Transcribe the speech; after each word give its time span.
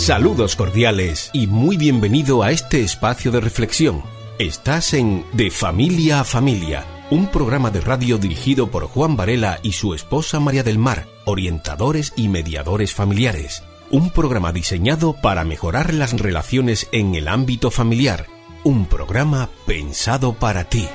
Saludos 0.00 0.56
cordiales 0.56 1.28
y 1.34 1.46
muy 1.46 1.76
bienvenido 1.76 2.42
a 2.42 2.52
este 2.52 2.80
espacio 2.80 3.30
de 3.30 3.38
reflexión. 3.38 4.02
Estás 4.38 4.94
en 4.94 5.26
De 5.34 5.50
Familia 5.50 6.20
a 6.20 6.24
Familia, 6.24 6.86
un 7.10 7.26
programa 7.26 7.70
de 7.70 7.82
radio 7.82 8.16
dirigido 8.16 8.70
por 8.70 8.86
Juan 8.86 9.14
Varela 9.14 9.60
y 9.62 9.72
su 9.72 9.92
esposa 9.92 10.40
María 10.40 10.62
del 10.62 10.78
Mar, 10.78 11.06
orientadores 11.26 12.14
y 12.16 12.28
mediadores 12.28 12.94
familiares. 12.94 13.62
Un 13.90 14.08
programa 14.08 14.52
diseñado 14.52 15.12
para 15.20 15.44
mejorar 15.44 15.92
las 15.92 16.18
relaciones 16.18 16.88
en 16.92 17.14
el 17.14 17.28
ámbito 17.28 17.70
familiar. 17.70 18.26
Un 18.64 18.86
programa 18.86 19.50
pensado 19.66 20.32
para 20.32 20.64
ti. 20.64 20.88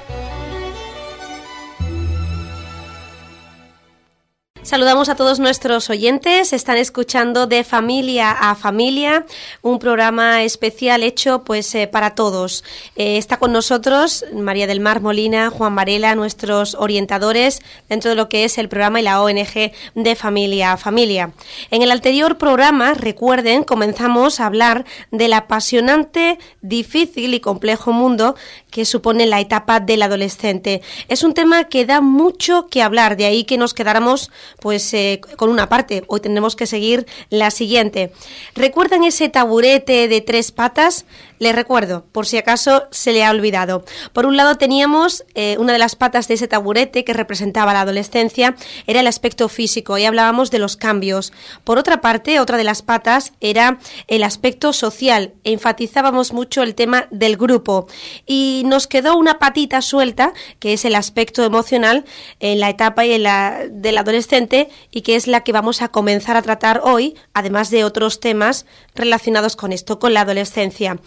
Saludamos 4.66 5.10
a 5.10 5.16
todos 5.16 5.40
nuestros 5.40 5.92
oyentes. 5.92 6.52
Están 6.52 6.78
escuchando 6.78 7.46
de 7.46 7.64
familia 7.64 8.32
a 8.32 8.56
familia, 8.56 9.28
un 9.62 9.78
programa 9.78 10.42
especial 10.42 11.04
hecho 11.04 11.44
pues 11.44 11.76
eh, 11.76 11.86
para 11.86 12.16
todos. 12.16 12.64
Eh, 12.96 13.18
está 13.18 13.38
con 13.38 13.54
nosotros 13.54 14.26
María 14.34 14.66
del 14.66 14.80
Mar 14.80 15.02
Molina, 15.02 15.52
Juan 15.52 15.76
Varela, 15.76 16.16
nuestros 16.16 16.74
orientadores 16.74 17.62
dentro 17.90 18.10
de 18.10 18.16
lo 18.16 18.28
que 18.28 18.44
es 18.44 18.58
el 18.58 18.68
programa 18.68 19.00
y 19.00 19.04
la 19.04 19.22
ONG 19.22 19.72
de 19.94 20.16
familia 20.16 20.72
a 20.72 20.78
familia. 20.78 21.32
En 21.70 21.84
el 21.84 21.92
anterior 21.92 22.40
programa, 22.40 22.96
recuerden, 22.96 23.64
comenzamos 23.64 24.40
a 24.40 24.48
hablar 24.48 24.86
del 25.12 25.34
apasionante, 25.34 26.40
difícil 26.62 27.36
y 27.36 27.40
complejo 27.40 27.92
mundo 27.92 28.36
que 28.76 28.84
supone 28.84 29.26
la 29.26 29.40
etapa 29.40 29.80
del 29.80 30.02
adolescente. 30.02 30.82
Es 31.08 31.24
un 31.24 31.34
tema 31.34 31.64
que 31.64 31.86
da 31.86 32.02
mucho 32.02 32.68
que 32.68 32.82
hablar, 32.82 33.16
de 33.16 33.24
ahí 33.24 33.46
que 33.46 33.58
nos 33.58 33.74
quedáramos 33.74 34.32
pues 34.60 34.94
eh, 34.94 35.22
con 35.38 35.50
una 35.50 35.70
parte. 35.70 36.04
Hoy 36.08 36.20
tendremos 36.20 36.58
que 36.58 36.68
seguir 36.68 37.06
la 37.30 37.52
siguiente. 37.52 38.12
¿Recuerdan 38.54 39.06
ese 39.06 39.30
taburete 39.30 40.10
de 40.10 40.20
tres 40.20 40.52
patas? 40.52 41.06
Les 41.38 41.54
recuerdo, 41.54 42.06
por 42.12 42.26
si 42.28 42.38
acaso 42.38 42.84
se 42.92 43.12
le 43.12 43.24
ha 43.24 43.32
olvidado. 43.32 43.84
Por 44.14 44.26
un 44.26 44.38
lado 44.38 44.56
teníamos 44.56 45.26
eh, 45.36 45.58
una 45.60 45.74
de 45.74 45.80
las 45.80 45.96
patas 45.96 46.30
de 46.30 46.36
ese 46.36 46.48
taburete 46.48 47.04
que 47.04 47.14
representaba 47.14 47.74
la 47.74 47.82
adolescencia, 47.82 48.56
era 48.88 49.02
el 49.02 49.08
aspecto 49.08 49.50
físico 49.50 49.98
y 49.98 50.06
hablábamos 50.06 50.50
de 50.50 50.60
los 50.60 50.78
cambios. 50.78 51.34
Por 51.66 51.78
otra 51.78 52.00
parte, 52.00 52.40
otra 52.40 52.58
de 52.58 52.64
las 52.64 52.82
patas 52.82 53.34
era 53.42 53.80
el 54.08 54.24
aspecto 54.24 54.72
social. 54.72 55.34
Enfatizábamos 55.44 56.32
mucho 56.32 56.64
el 56.64 56.74
tema 56.74 57.08
del 57.12 57.36
grupo 57.36 57.88
y 58.26 58.64
nos 58.66 58.88
quedó 58.88 59.18
una 59.18 59.40
patita 59.40 59.82
suelta 59.82 60.34
que 60.60 60.74
es 60.74 60.86
el 60.86 60.96
aspecto 60.96 61.44
emocional 61.44 62.06
en 62.40 62.60
la 62.60 62.70
etapa 62.70 63.06
y 63.06 63.14
en 63.14 63.24
la, 63.24 63.64
del 63.70 63.98
adolescente 63.98 64.70
y 64.92 65.02
que 65.02 65.16
es 65.16 65.28
la 65.28 65.42
que 65.42 65.52
vamos 65.52 65.82
a 65.82 65.90
comenzar 65.90 66.38
a 66.38 66.42
tratar 66.42 66.82
hoy, 66.84 67.16
además 67.34 67.70
de 67.70 67.84
otros 67.84 68.20
temas 68.20 68.66
relacionados 68.96 69.56
con 69.56 69.72
esto, 69.72 70.00
con 70.00 70.14
la 70.14 70.22
adolescencia. 70.22 71.00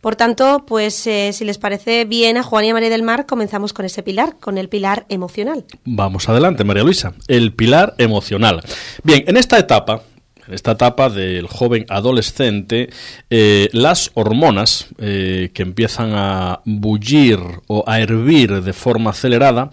Por 0.00 0.14
tanto, 0.14 0.64
pues 0.66 1.06
eh, 1.06 1.32
si 1.32 1.44
les 1.44 1.58
parece 1.58 2.04
bien 2.04 2.36
a 2.36 2.42
Juan 2.42 2.64
y 2.64 2.70
a 2.70 2.74
María 2.74 2.90
del 2.90 3.02
Mar, 3.02 3.26
comenzamos 3.26 3.72
con 3.72 3.84
ese 3.86 4.02
pilar, 4.02 4.36
con 4.38 4.58
el 4.58 4.68
pilar 4.68 5.06
emocional. 5.08 5.64
Vamos 5.84 6.28
adelante, 6.28 6.64
María 6.64 6.84
Luisa. 6.84 7.14
El 7.28 7.54
pilar 7.54 7.94
emocional. 7.98 8.62
Bien, 9.02 9.24
en 9.26 9.36
esta 9.36 9.58
etapa, 9.58 10.02
en 10.46 10.54
esta 10.54 10.72
etapa 10.72 11.08
del 11.08 11.46
joven 11.46 11.86
adolescente, 11.88 12.90
eh, 13.30 13.68
las 13.72 14.10
hormonas 14.14 14.86
eh, 14.98 15.50
que 15.54 15.62
empiezan 15.62 16.12
a 16.14 16.60
bullir 16.64 17.38
o 17.66 17.84
a 17.86 18.00
hervir 18.00 18.62
de 18.62 18.72
forma 18.72 19.10
acelerada 19.10 19.70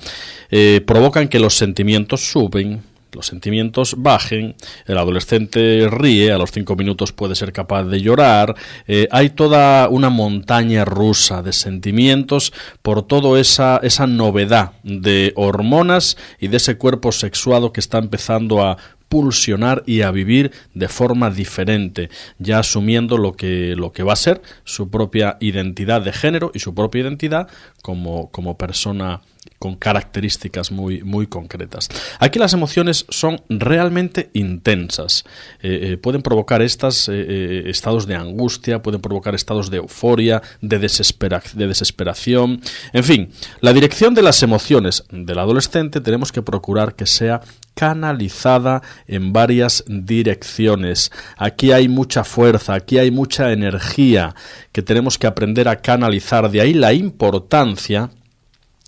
provocan 0.85 1.30
que 1.30 1.39
los 1.39 1.55
sentimientos 1.55 2.31
suben, 2.31 2.83
los 3.15 3.27
sentimientos 3.27 3.95
bajen, 3.97 4.55
el 4.85 4.97
adolescente 4.97 5.88
ríe, 5.89 6.31
a 6.31 6.38
los 6.38 6.52
cinco 6.52 6.75
minutos 6.75 7.11
puede 7.11 7.35
ser 7.35 7.53
capaz 7.53 7.83
de 7.83 8.02
llorar, 8.02 8.55
eh, 8.87 9.08
hay 9.11 9.30
toda 9.30 9.87
una 9.89 10.09
montaña 10.09 10.85
rusa 10.85 11.41
de 11.41 11.53
sentimientos 11.53 12.53
por 12.81 13.03
toda 13.03 13.39
esa, 13.39 13.80
esa 13.83 14.08
novedad 14.08 14.73
de 14.83 15.33
hormonas 15.36 16.17
y 16.39 16.48
de 16.48 16.58
ese 16.58 16.77
cuerpo 16.77 17.11
sexuado 17.11 17.71
que 17.71 17.80
está 17.80 17.98
empezando 17.99 18.64
a 18.64 18.77
pulsionar 19.13 19.83
y 19.85 20.01
a 20.01 20.09
vivir 20.09 20.51
de 20.73 20.87
forma 20.87 21.29
diferente, 21.29 22.09
ya 22.39 22.57
asumiendo 22.57 23.19
lo 23.19 23.33
que, 23.33 23.75
lo 23.75 23.91
que 23.91 24.01
va 24.01 24.13
a 24.13 24.15
ser 24.15 24.41
su 24.63 24.89
propia 24.89 25.37
identidad 25.39 26.01
de 26.01 26.11
género 26.11 26.49
y 26.55 26.57
su 26.57 26.73
propia 26.73 27.01
identidad 27.01 27.47
como, 27.83 28.31
como 28.31 28.57
persona 28.57 29.21
con 29.59 29.76
características 29.76 30.71
muy, 30.71 31.04
muy 31.04 31.27
concretas. 31.27 31.89
Aquí 32.20 32.39
las 32.39 32.54
emociones 32.54 33.05
son 33.09 33.42
realmente 33.49 34.30
intensas. 34.33 35.23
Eh, 35.61 35.93
eh, 35.93 35.98
pueden 35.98 36.21
provocar 36.21 36.61
estas 36.61 37.09
eh, 37.09 37.64
estados 37.67 38.08
de 38.08 38.15
angustia, 38.15 38.81
pueden 38.81 39.02
provocar 39.02 39.36
estados 39.36 39.70
de 39.70 39.77
euforia, 39.77 40.42
de, 40.61 40.80
de 40.80 41.67
desesperación. 41.67 42.61
En 42.92 43.04
fin, 43.04 43.31
la 43.61 43.73
dirección 43.73 44.14
de 44.14 44.21
las 44.21 44.43
emociones 44.43 45.05
del 45.11 45.39
adolescente 45.39 46.02
tenemos 46.02 46.31
que 46.31 46.42
procurar 46.42 46.95
que 46.95 47.05
sea 47.05 47.42
canalizada 47.73 48.81
en 49.08 49.33
varias 49.33 49.83
direcciones. 49.87 51.11
Aquí 51.37 51.71
hay 51.71 51.87
mucha 51.87 52.23
fuerza, 52.23 52.73
aquí 52.73 52.98
hay 52.98 53.11
mucha 53.11 53.52
energía 53.52 54.36
que 54.71 54.81
tenemos 54.81 55.17
que 55.17 55.27
aprender 55.27 55.67
a 55.67 55.77
canalizar. 55.77 56.52
De 56.52 56.61
ahí 56.61 56.73
la 56.73 56.93
importancia 56.93 58.10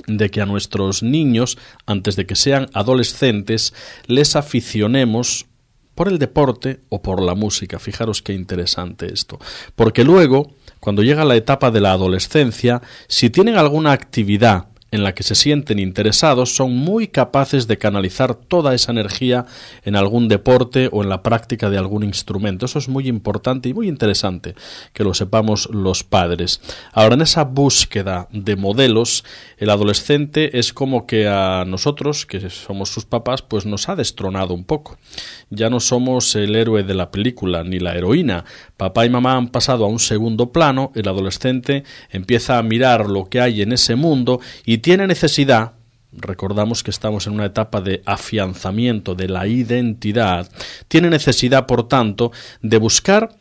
de 0.07 0.29
que 0.29 0.41
a 0.41 0.45
nuestros 0.45 1.03
niños, 1.03 1.57
antes 1.85 2.16
de 2.16 2.25
que 2.25 2.35
sean 2.35 2.67
adolescentes, 2.73 3.73
les 4.07 4.35
aficionemos 4.35 5.45
por 5.95 6.09
el 6.09 6.19
deporte 6.19 6.81
o 6.89 7.01
por 7.01 7.21
la 7.21 7.35
música. 7.35 7.79
Fijaros 7.79 8.21
qué 8.21 8.33
interesante 8.33 9.11
esto. 9.11 9.39
Porque 9.75 10.03
luego, 10.03 10.51
cuando 10.79 11.03
llega 11.03 11.25
la 11.25 11.35
etapa 11.35 11.71
de 11.71 11.81
la 11.81 11.93
adolescencia, 11.93 12.81
si 13.07 13.29
tienen 13.29 13.55
alguna 13.55 13.93
actividad 13.93 14.67
en 14.95 15.03
la 15.03 15.13
que 15.13 15.23
se 15.23 15.35
sienten 15.35 15.79
interesados 15.79 16.56
son 16.56 16.75
muy 16.75 17.07
capaces 17.07 17.67
de 17.67 17.78
canalizar 17.78 18.35
toda 18.35 18.73
esa 18.73 18.91
energía 18.91 19.45
en 19.83 19.95
algún 19.95 20.28
deporte 20.28 20.89
o 20.91 21.03
en 21.03 21.09
la 21.09 21.22
práctica 21.22 21.69
de 21.69 21.78
algún 21.78 22.03
instrumento. 22.03 22.66
Eso 22.66 22.79
es 22.79 22.89
muy 22.89 23.07
importante 23.07 23.69
y 23.69 23.73
muy 23.73 23.88
interesante 23.88 24.55
que 24.94 25.03
lo 25.03 25.13
sepamos 25.13 25.69
los 25.72 26.03
padres. 26.03 26.61
Ahora, 26.94 27.16
en 27.16 27.22
esa 27.22 27.44
búsqueda 27.44 28.28
de 28.31 28.55
modelos, 28.55 29.23
el 29.57 29.69
adolescente 29.69 30.57
es 30.57 30.73
como 30.73 31.05
que 31.05 31.28
a 31.28 31.66
nosotros, 31.66 32.25
que 32.25 32.50
somos 32.50 32.89
sus 32.89 33.05
papás, 33.05 33.41
pues 33.41 33.66
nos 33.66 33.89
ha 33.89 33.95
destronado 33.95 34.53
un 34.53 34.63
poco. 34.63 34.97
Ya 35.50 35.69
no 35.69 35.79
somos 35.79 36.35
el 36.35 36.56
héroe 36.56 36.83
de 36.83 36.94
la 36.94 37.11
película 37.11 37.63
ni 37.63 37.79
la 37.79 37.95
heroína. 37.95 38.45
Papá 38.78 39.06
y 39.06 39.09
mamá 39.09 39.35
han 39.35 39.50
pasado 39.50 39.85
a 39.85 39.88
un 39.88 40.00
segundo 40.00 40.51
plano, 40.51 40.91
el 40.95 41.07
adolescente 41.07 41.83
empieza 42.09 42.57
a 42.57 42.63
mirar 42.63 43.09
lo 43.09 43.25
que 43.25 43.41
hay 43.41 43.61
en 43.61 43.72
ese 43.72 43.95
mundo 43.95 44.39
y 44.66 44.79
tiene 44.79 45.07
necesidad, 45.07 45.73
recordamos 46.11 46.84
que 46.84 46.91
estamos 46.91 47.28
en 47.28 47.34
una 47.34 47.45
etapa 47.45 47.81
de 47.81 48.01
afianzamiento 48.05 49.16
de 49.16 49.28
la 49.28 49.47
identidad, 49.47 50.50
tiene 50.88 51.09
necesidad, 51.09 51.66
por 51.66 51.88
tanto, 51.88 52.31
de 52.61 52.78
buscar 52.78 53.38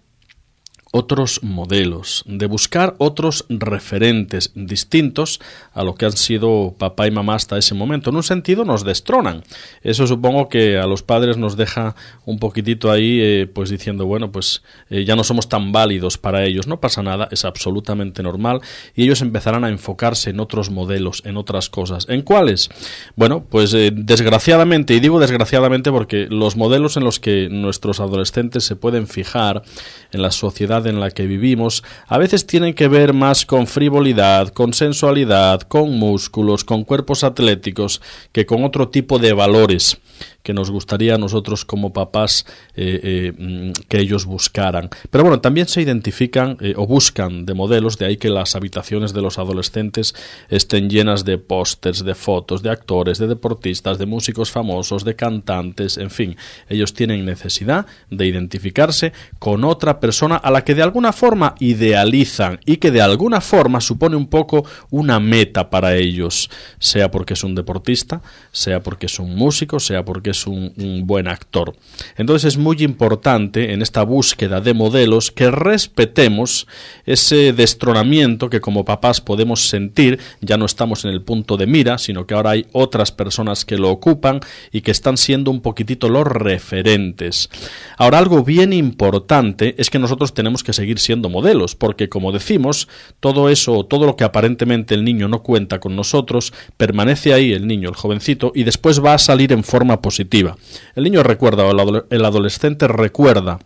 otros 0.97 1.43
modelos, 1.43 2.23
de 2.25 2.47
buscar 2.47 2.95
otros 2.99 3.47
referentes 3.49 4.53
distintos 4.55 5.41
a 5.73 5.83
lo 5.83 5.97
que 5.97 6.07
han 6.07 6.13
sido 6.13 6.77
papá 6.79 7.09
y 7.09 7.11
mamá 7.11 7.35
hasta 7.35 7.59
ese 7.59 7.75
momento. 7.75 8.11
En 8.11 8.17
un 8.17 8.23
sentido 8.23 8.65
nos 8.65 8.85
destronan. 8.85 9.43
Eso 9.83 10.07
supongo 10.07 10.49
que 10.49 10.79
a 10.79 10.87
los 10.87 11.03
padres 11.03 11.37
nos 11.37 11.57
deja 11.57 11.97
un 12.27 12.39
poquitito 12.39 12.93
ahí, 12.93 13.19
eh, 13.21 13.51
pues 13.53 13.71
diciendo, 13.71 14.07
bueno, 14.07 14.31
pues 14.31 14.63
eh, 14.89 15.05
ya 15.05 15.17
no 15.17 15.25
somos 15.25 15.49
tan 15.49 15.73
válidos 15.73 16.17
para 16.17 16.45
ellos. 16.45 16.69
No 16.69 16.79
pasa 16.79 17.03
nada, 17.03 17.27
es 17.33 17.45
absolutamente 17.45 18.23
normal 18.23 18.61
y 18.95 19.03
ellos 19.03 19.21
empezarán 19.21 19.65
a 19.65 19.71
enfocarse 19.71 20.31
en 20.31 20.39
otros 20.39 20.71
modelos, 20.71 21.23
en 21.25 21.37
otras 21.37 21.71
cosas. 21.71 22.07
¿En 22.09 22.23
cuáles? 22.23 22.71
Bueno, 23.17 23.45
pues 23.51 23.75
eh, 23.75 23.91
desgraciadamente, 23.93 24.95
y 24.95 25.01
digo 25.01 25.19
desgraciadamente 25.19 25.91
porque 25.91 26.29
los 26.31 26.55
modelos 26.55 26.97
en 26.97 27.03
los 27.03 27.19
que 27.19 27.49
nuestros 27.51 27.99
adolescentes 27.99 28.63
se 28.63 28.77
pueden 28.77 29.09
fijar 29.09 29.65
en 30.13 30.23
la 30.23 30.31
sociedad 30.31 30.84
en 30.87 31.01
la 31.01 31.11
que 31.11 31.27
vivimos 31.27 31.85
a 32.07 32.19
veces 32.19 32.47
tienen 32.47 32.75
que 32.75 32.89
ver 32.89 33.13
más 33.13 33.47
con 33.47 33.67
frivolidad, 33.67 34.49
con 34.49 34.73
sensualidad, 34.73 35.63
con 35.63 35.99
músculos, 35.99 36.65
con 36.65 36.85
cuerpos 36.85 37.25
atléticos, 37.25 38.01
que 38.33 38.47
con 38.47 38.65
otro 38.65 38.89
tipo 38.89 39.19
de 39.19 39.33
valores 39.33 39.99
que 40.45 40.53
nos 40.53 40.71
gustaría 40.71 41.15
a 41.15 41.19
nosotros 41.19 41.65
como 41.65 41.93
papás 41.93 42.47
eh, 42.77 43.01
eh, 43.03 43.33
mm, 43.37 43.73
que 43.89 43.99
ellos 43.99 44.27
buscaran. 44.27 44.91
Pero 45.11 45.25
bueno, 45.25 45.41
también 45.41 45.67
se 45.67 45.81
identifican 45.81 46.59
eh, 46.61 46.75
o 46.77 46.87
buscan 46.87 47.47
de 47.47 47.55
modelos, 47.55 47.99
de 47.99 48.05
ahí 48.05 48.19
que 48.19 48.29
las 48.29 48.55
habitaciones 48.55 49.15
de 49.15 49.23
los 49.23 49.39
adolescentes 49.39 50.15
estén 50.51 50.91
llenas 50.91 51.25
de 51.25 51.39
pósters, 51.39 52.05
de 52.05 52.15
fotos, 52.15 52.63
de 52.63 52.71
actores, 52.71 53.19
de 53.19 53.27
deportistas, 53.27 53.99
de 53.99 54.05
músicos 54.07 54.51
famosos, 54.51 55.05
de 55.05 55.17
cantantes, 55.17 55.97
en 55.97 56.11
fin, 56.11 56.37
ellos 56.69 56.93
tienen 56.93 57.25
necesidad 57.25 57.87
de 58.11 58.27
identificarse 58.27 59.15
con 59.39 59.65
otra 59.65 59.99
persona 59.99 60.37
a 60.37 60.51
la 60.51 60.63
que 60.63 60.74
de 60.75 60.83
alguna 60.83 61.13
forma 61.13 61.55
idealizan 61.59 62.61
y 62.65 62.77
que 62.77 62.91
de 62.91 63.01
alguna 63.01 63.41
forma 63.41 63.81
supone 63.81 64.17
un 64.17 64.27
poco 64.27 64.65
una 64.91 65.21
meta 65.21 65.71
para 65.71 65.97
ellos, 65.97 66.51
sea 66.79 67.11
porque 67.11 67.35
es 67.35 67.45
un 67.45 67.55
deportista, 67.55 68.23
sea 68.53 68.83
porque 68.83 69.07
es 69.07 69.19
un 69.19 69.35
músico, 69.35 69.81
sea 69.81 70.05
porque 70.05 70.31
es 70.31 70.47
un, 70.47 70.73
un 70.77 71.07
buen 71.07 71.29
actor. 71.29 71.75
Entonces 72.17 72.55
es 72.55 72.59
muy 72.59 72.83
importante 72.83 73.73
en 73.73 73.83
esta 73.83 74.03
búsqueda 74.03 74.61
de 74.61 74.75
modelos 74.75 75.31
que 75.31 75.51
respetemos 75.51 76.67
ese 77.07 77.53
destronamiento 77.53 78.51
que 78.51 78.61
como 78.61 78.85
papás 78.85 79.21
podemos 79.21 79.69
sentir, 79.69 80.19
ya 80.41 80.57
no 80.57 80.67
estamos 80.67 81.05
en 81.05 81.11
el 81.11 81.23
punto 81.23 81.57
de 81.57 81.67
mira, 81.67 81.99
sino 81.99 82.27
que 82.27 82.35
ahora 82.35 82.51
hay 82.51 82.67
otras 82.73 83.13
personas 83.13 83.65
que 83.65 83.79
lo 83.79 83.91
ocupan 83.91 84.41
y 84.73 84.81
que 84.81 84.91
están 84.91 85.17
siendo 85.17 85.51
un 85.51 85.61
poquitito 85.61 86.09
los 86.09 86.27
referentes. 86.27 87.51
Ahora 87.97 88.19
algo 88.19 88.43
bien 88.43 88.73
importante 88.73 89.75
es 89.79 89.91
que 89.91 89.99
nosotros 89.99 90.35
tenemos 90.35 90.64
que 90.65 90.73
seguir 90.73 90.99
siendo 90.99 91.29
modelos, 91.29 91.77
porque 91.77 92.09
como 92.09 92.33
decimos, 92.33 92.89
todo 93.21 93.49
eso, 93.49 93.85
todo 93.85 94.07
lo 94.07 94.17
que 94.17 94.25
aparentemente 94.25 94.95
el 94.95 95.05
niño 95.05 95.29
no 95.29 95.43
cuenta 95.43 95.79
con 95.79 95.95
nosotros, 95.95 96.53
permanece 96.77 97.33
ahí 97.33 97.53
el 97.53 97.67
niño, 97.69 97.89
el 97.89 97.95
jovencito, 97.95 98.51
y 98.55 98.65
después 98.65 99.05
va 99.05 99.15
a 99.15 99.19
salir 99.19 99.53
en 99.53 99.63
forma 99.63 100.03
positiva. 100.03 100.57
El 100.97 101.05
niño 101.05 101.23
recuerda, 101.23 101.65
o 101.65 102.03
el 102.11 102.25
adolescente 102.25 102.89
recuerda 102.89 103.61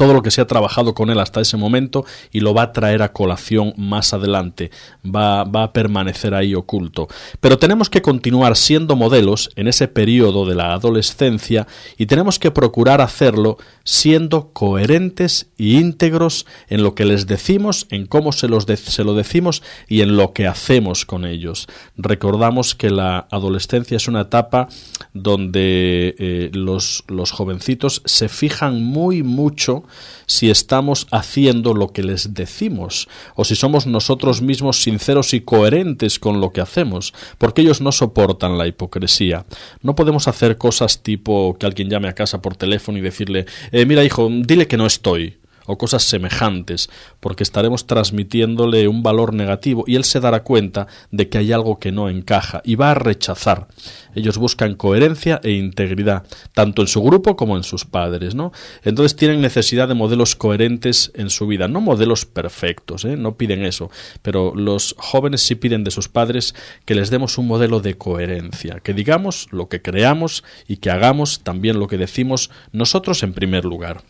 todo 0.00 0.14
lo 0.14 0.22
que 0.22 0.30
se 0.30 0.40
ha 0.40 0.46
trabajado 0.46 0.94
con 0.94 1.10
él 1.10 1.20
hasta 1.20 1.42
ese 1.42 1.58
momento 1.58 2.06
y 2.32 2.40
lo 2.40 2.54
va 2.54 2.62
a 2.62 2.72
traer 2.72 3.02
a 3.02 3.12
colación 3.12 3.74
más 3.76 4.14
adelante, 4.14 4.70
va, 5.04 5.44
va, 5.44 5.64
a 5.64 5.72
permanecer 5.74 6.32
ahí 6.32 6.54
oculto. 6.54 7.06
Pero 7.38 7.58
tenemos 7.58 7.90
que 7.90 8.00
continuar 8.00 8.56
siendo 8.56 8.96
modelos 8.96 9.50
en 9.56 9.68
ese 9.68 9.88
periodo 9.88 10.46
de 10.46 10.54
la 10.54 10.72
adolescencia 10.72 11.66
y 11.98 12.06
tenemos 12.06 12.38
que 12.38 12.50
procurar 12.50 13.02
hacerlo 13.02 13.58
siendo 13.84 14.54
coherentes 14.54 15.50
y 15.58 15.76
íntegros 15.76 16.46
en 16.70 16.82
lo 16.82 16.94
que 16.94 17.04
les 17.04 17.26
decimos, 17.26 17.86
en 17.90 18.06
cómo 18.06 18.32
se, 18.32 18.48
los 18.48 18.64
se 18.64 19.04
lo 19.04 19.12
decimos 19.12 19.62
y 19.86 20.00
en 20.00 20.16
lo 20.16 20.32
que 20.32 20.46
hacemos 20.46 21.04
con 21.04 21.26
ellos. 21.26 21.66
Recordamos 21.98 22.74
que 22.74 22.88
la 22.88 23.28
adolescencia 23.30 23.98
es 23.98 24.08
una 24.08 24.22
etapa 24.22 24.68
donde 25.12 26.14
eh, 26.18 26.50
los, 26.54 27.04
los 27.06 27.32
jovencitos 27.32 28.00
se 28.06 28.30
fijan 28.30 28.82
muy 28.82 29.22
mucho 29.22 29.84
si 30.26 30.50
estamos 30.50 31.06
haciendo 31.10 31.74
lo 31.74 31.88
que 31.88 32.02
les 32.02 32.34
decimos 32.34 33.08
o 33.34 33.44
si 33.44 33.56
somos 33.56 33.86
nosotros 33.86 34.42
mismos 34.42 34.82
sinceros 34.82 35.34
y 35.34 35.40
coherentes 35.40 36.18
con 36.18 36.40
lo 36.40 36.52
que 36.52 36.60
hacemos, 36.60 37.12
porque 37.38 37.62
ellos 37.62 37.80
no 37.80 37.92
soportan 37.92 38.58
la 38.58 38.66
hipocresía. 38.66 39.44
No 39.82 39.94
podemos 39.94 40.28
hacer 40.28 40.58
cosas 40.58 41.02
tipo 41.02 41.56
que 41.58 41.66
alguien 41.66 41.90
llame 41.90 42.08
a 42.08 42.14
casa 42.14 42.40
por 42.40 42.56
teléfono 42.56 42.98
y 42.98 43.00
decirle, 43.00 43.46
eh, 43.72 43.86
mira 43.86 44.04
hijo, 44.04 44.28
dile 44.30 44.66
que 44.66 44.76
no 44.76 44.86
estoy 44.86 45.39
o 45.70 45.78
cosas 45.78 46.02
semejantes, 46.02 46.90
porque 47.20 47.42
estaremos 47.42 47.86
transmitiéndole 47.86 48.88
un 48.88 49.02
valor 49.02 49.34
negativo 49.34 49.84
y 49.86 49.96
él 49.96 50.04
se 50.04 50.20
dará 50.20 50.42
cuenta 50.42 50.86
de 51.10 51.28
que 51.28 51.38
hay 51.38 51.52
algo 51.52 51.78
que 51.78 51.92
no 51.92 52.08
encaja 52.08 52.60
y 52.64 52.74
va 52.74 52.90
a 52.90 52.94
rechazar. 52.94 53.68
Ellos 54.14 54.38
buscan 54.38 54.74
coherencia 54.74 55.40
e 55.42 55.52
integridad, 55.52 56.24
tanto 56.52 56.82
en 56.82 56.88
su 56.88 57.02
grupo 57.02 57.36
como 57.36 57.56
en 57.56 57.62
sus 57.62 57.84
padres, 57.84 58.34
¿no? 58.34 58.52
Entonces 58.82 59.16
tienen 59.16 59.40
necesidad 59.40 59.88
de 59.88 59.94
modelos 59.94 60.34
coherentes 60.34 61.12
en 61.14 61.30
su 61.30 61.46
vida, 61.46 61.68
no 61.68 61.80
modelos 61.80 62.26
perfectos, 62.26 63.04
¿eh? 63.04 63.16
no 63.16 63.36
piden 63.36 63.64
eso, 63.64 63.90
pero 64.22 64.52
los 64.54 64.94
jóvenes 64.98 65.42
sí 65.42 65.54
piden 65.54 65.84
de 65.84 65.90
sus 65.90 66.08
padres 66.08 66.54
que 66.84 66.94
les 66.94 67.10
demos 67.10 67.38
un 67.38 67.46
modelo 67.46 67.80
de 67.80 67.96
coherencia, 67.96 68.80
que 68.80 68.94
digamos 68.94 69.48
lo 69.52 69.68
que 69.68 69.82
creamos 69.82 70.44
y 70.66 70.78
que 70.78 70.90
hagamos 70.90 71.40
también 71.40 71.78
lo 71.78 71.86
que 71.86 71.98
decimos 71.98 72.50
nosotros 72.72 73.22
en 73.22 73.32
primer 73.32 73.64
lugar. 73.64 74.02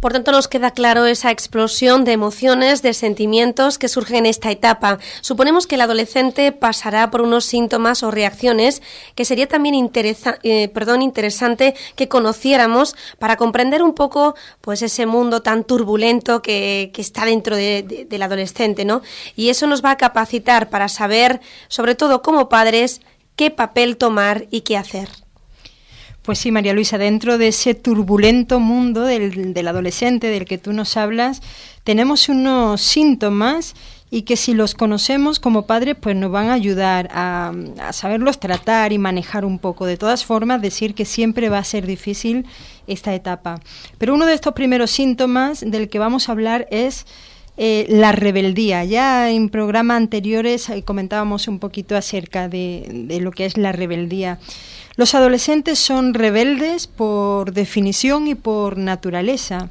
Por 0.00 0.12
tanto, 0.12 0.30
nos 0.30 0.46
queda 0.46 0.72
claro 0.72 1.06
esa 1.06 1.30
explosión 1.30 2.04
de 2.04 2.12
emociones, 2.12 2.82
de 2.82 2.92
sentimientos 2.92 3.78
que 3.78 3.88
surgen 3.88 4.16
en 4.16 4.26
esta 4.26 4.50
etapa. 4.50 4.98
Suponemos 5.20 5.66
que 5.66 5.76
el 5.76 5.80
adolescente 5.80 6.52
pasará 6.52 7.10
por 7.10 7.22
unos 7.22 7.44
síntomas 7.44 8.02
o 8.02 8.10
reacciones 8.10 8.82
que 9.14 9.24
sería 9.24 9.48
también 9.48 9.90
eh, 9.94 10.68
perdón, 10.68 11.02
interesante 11.02 11.74
que 11.96 12.08
conociéramos 12.08 12.94
para 13.18 13.36
comprender 13.36 13.82
un 13.82 13.94
poco 13.94 14.36
pues 14.60 14.82
ese 14.82 15.06
mundo 15.06 15.42
tan 15.42 15.64
turbulento 15.64 16.42
que, 16.42 16.92
está 16.96 17.24
dentro 17.24 17.56
del 17.56 18.22
adolescente, 18.22 18.84
¿no? 18.84 19.02
Y 19.36 19.48
eso 19.50 19.66
nos 19.66 19.84
va 19.84 19.92
a 19.92 19.96
capacitar 19.96 20.70
para 20.70 20.88
saber, 20.88 21.40
sobre 21.68 21.94
todo 21.94 22.20
como 22.20 22.48
padres, 22.48 23.00
qué 23.36 23.50
papel 23.50 23.96
tomar 23.96 24.46
y 24.50 24.62
qué 24.62 24.76
hacer. 24.76 25.25
Pues 26.26 26.40
sí, 26.40 26.50
María 26.50 26.74
Luisa, 26.74 26.98
dentro 26.98 27.38
de 27.38 27.46
ese 27.46 27.76
turbulento 27.76 28.58
mundo 28.58 29.02
del, 29.02 29.54
del, 29.54 29.68
adolescente 29.68 30.26
del 30.26 30.44
que 30.44 30.58
tú 30.58 30.72
nos 30.72 30.96
hablas, 30.96 31.40
tenemos 31.84 32.28
unos 32.28 32.80
síntomas 32.80 33.76
y 34.10 34.22
que 34.22 34.36
si 34.36 34.52
los 34.52 34.74
conocemos 34.74 35.38
como 35.38 35.66
padres, 35.66 35.94
pues 36.00 36.16
nos 36.16 36.32
van 36.32 36.48
a 36.48 36.54
ayudar 36.54 37.08
a, 37.12 37.52
a, 37.78 37.92
saberlos 37.92 38.40
tratar 38.40 38.92
y 38.92 38.98
manejar 38.98 39.44
un 39.44 39.60
poco. 39.60 39.86
De 39.86 39.96
todas 39.96 40.24
formas, 40.24 40.60
decir 40.60 40.96
que 40.96 41.04
siempre 41.04 41.48
va 41.48 41.58
a 41.58 41.64
ser 41.64 41.86
difícil 41.86 42.44
esta 42.88 43.14
etapa. 43.14 43.60
Pero 43.96 44.12
uno 44.12 44.26
de 44.26 44.34
estos 44.34 44.52
primeros 44.52 44.90
síntomas 44.90 45.60
del 45.60 45.88
que 45.88 46.00
vamos 46.00 46.28
a 46.28 46.32
hablar 46.32 46.66
es 46.72 47.06
eh, 47.56 47.86
la 47.88 48.12
rebeldía. 48.12 48.84
Ya 48.84 49.30
en 49.30 49.48
programas 49.48 49.96
anteriores 49.96 50.68
eh, 50.68 50.82
comentábamos 50.82 51.48
un 51.48 51.58
poquito 51.58 51.96
acerca 51.96 52.48
de, 52.48 52.86
de 53.08 53.20
lo 53.20 53.30
que 53.30 53.46
es 53.46 53.56
la 53.56 53.72
rebeldía. 53.72 54.38
Los 54.96 55.14
adolescentes 55.14 55.78
son 55.78 56.14
rebeldes 56.14 56.86
por 56.86 57.52
definición 57.52 58.28
y 58.28 58.34
por 58.34 58.78
naturaleza. 58.78 59.70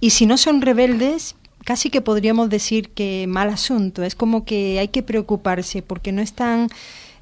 Y 0.00 0.10
si 0.10 0.26
no 0.26 0.36
son 0.36 0.60
rebeldes, 0.62 1.36
casi 1.64 1.90
que 1.90 2.00
podríamos 2.00 2.50
decir 2.50 2.90
que 2.90 3.26
mal 3.28 3.48
asunto. 3.50 4.02
Es 4.02 4.14
como 4.14 4.44
que 4.44 4.78
hay 4.78 4.88
que 4.88 5.02
preocuparse 5.02 5.82
porque 5.82 6.12
no 6.12 6.22
están 6.22 6.68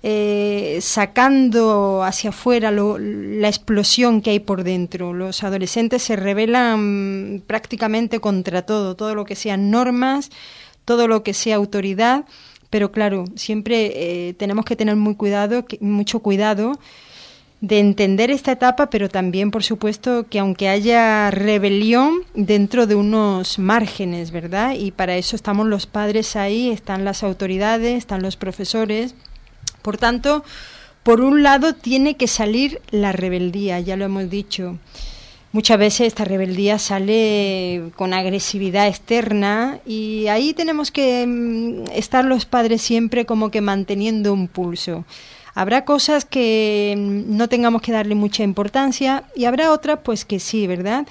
eh, 0.02 0.78
sacando 0.80 2.04
hacia 2.04 2.30
afuera 2.30 2.70
la 2.70 3.48
explosión 3.48 4.22
que 4.22 4.30
hay 4.30 4.40
por 4.40 4.62
dentro. 4.62 5.12
Los 5.12 5.42
adolescentes 5.42 6.02
se 6.02 6.16
rebelan 6.16 7.42
prácticamente 7.46 8.20
contra 8.20 8.62
todo, 8.62 8.94
todo 8.94 9.14
lo 9.14 9.24
que 9.24 9.34
sean 9.34 9.70
normas, 9.70 10.30
todo 10.84 11.08
lo 11.08 11.22
que 11.22 11.34
sea 11.34 11.56
autoridad. 11.56 12.24
Pero 12.70 12.92
claro, 12.92 13.24
siempre 13.34 14.28
eh, 14.28 14.34
tenemos 14.34 14.64
que 14.64 14.76
tener 14.76 14.94
muy 14.94 15.14
cuidado, 15.14 15.64
mucho 15.80 16.20
cuidado 16.20 16.78
de 17.60 17.80
entender 17.80 18.30
esta 18.30 18.52
etapa, 18.52 18.88
pero 18.88 19.08
también, 19.08 19.50
por 19.50 19.64
supuesto, 19.64 20.26
que 20.28 20.38
aunque 20.38 20.68
haya 20.68 21.30
rebelión 21.30 22.20
dentro 22.34 22.86
de 22.86 22.94
unos 22.94 23.58
márgenes, 23.58 24.30
¿verdad? 24.30 24.74
Y 24.78 24.92
para 24.92 25.16
eso 25.16 25.34
estamos 25.34 25.66
los 25.66 25.86
padres 25.86 26.36
ahí, 26.36 26.70
están 26.70 27.04
las 27.04 27.24
autoridades, 27.24 27.98
están 27.98 28.22
los 28.22 28.36
profesores. 28.36 29.16
Por 29.82 29.96
tanto, 29.96 30.44
por 31.02 31.20
un 31.20 31.42
lado 31.42 31.74
tiene 31.74 32.16
que 32.16 32.26
salir 32.26 32.80
la 32.90 33.12
rebeldía, 33.12 33.80
ya 33.80 33.96
lo 33.96 34.04
hemos 34.04 34.28
dicho. 34.28 34.78
Muchas 35.52 35.78
veces 35.78 36.08
esta 36.08 36.26
rebeldía 36.26 36.78
sale 36.78 37.90
con 37.96 38.12
agresividad 38.12 38.86
externa 38.86 39.80
y 39.86 40.26
ahí 40.26 40.52
tenemos 40.52 40.90
que 40.90 41.26
mm, 41.26 41.90
estar 41.94 42.24
los 42.26 42.44
padres 42.44 42.82
siempre 42.82 43.24
como 43.24 43.50
que 43.50 43.62
manteniendo 43.62 44.34
un 44.34 44.48
pulso. 44.48 45.06
Habrá 45.54 45.86
cosas 45.86 46.26
que 46.26 46.94
no 46.96 47.48
tengamos 47.48 47.80
que 47.80 47.92
darle 47.92 48.14
mucha 48.14 48.42
importancia 48.42 49.24
y 49.34 49.46
habrá 49.46 49.72
otras 49.72 50.00
pues 50.04 50.26
que 50.26 50.38
sí, 50.38 50.66
¿verdad? 50.66 51.06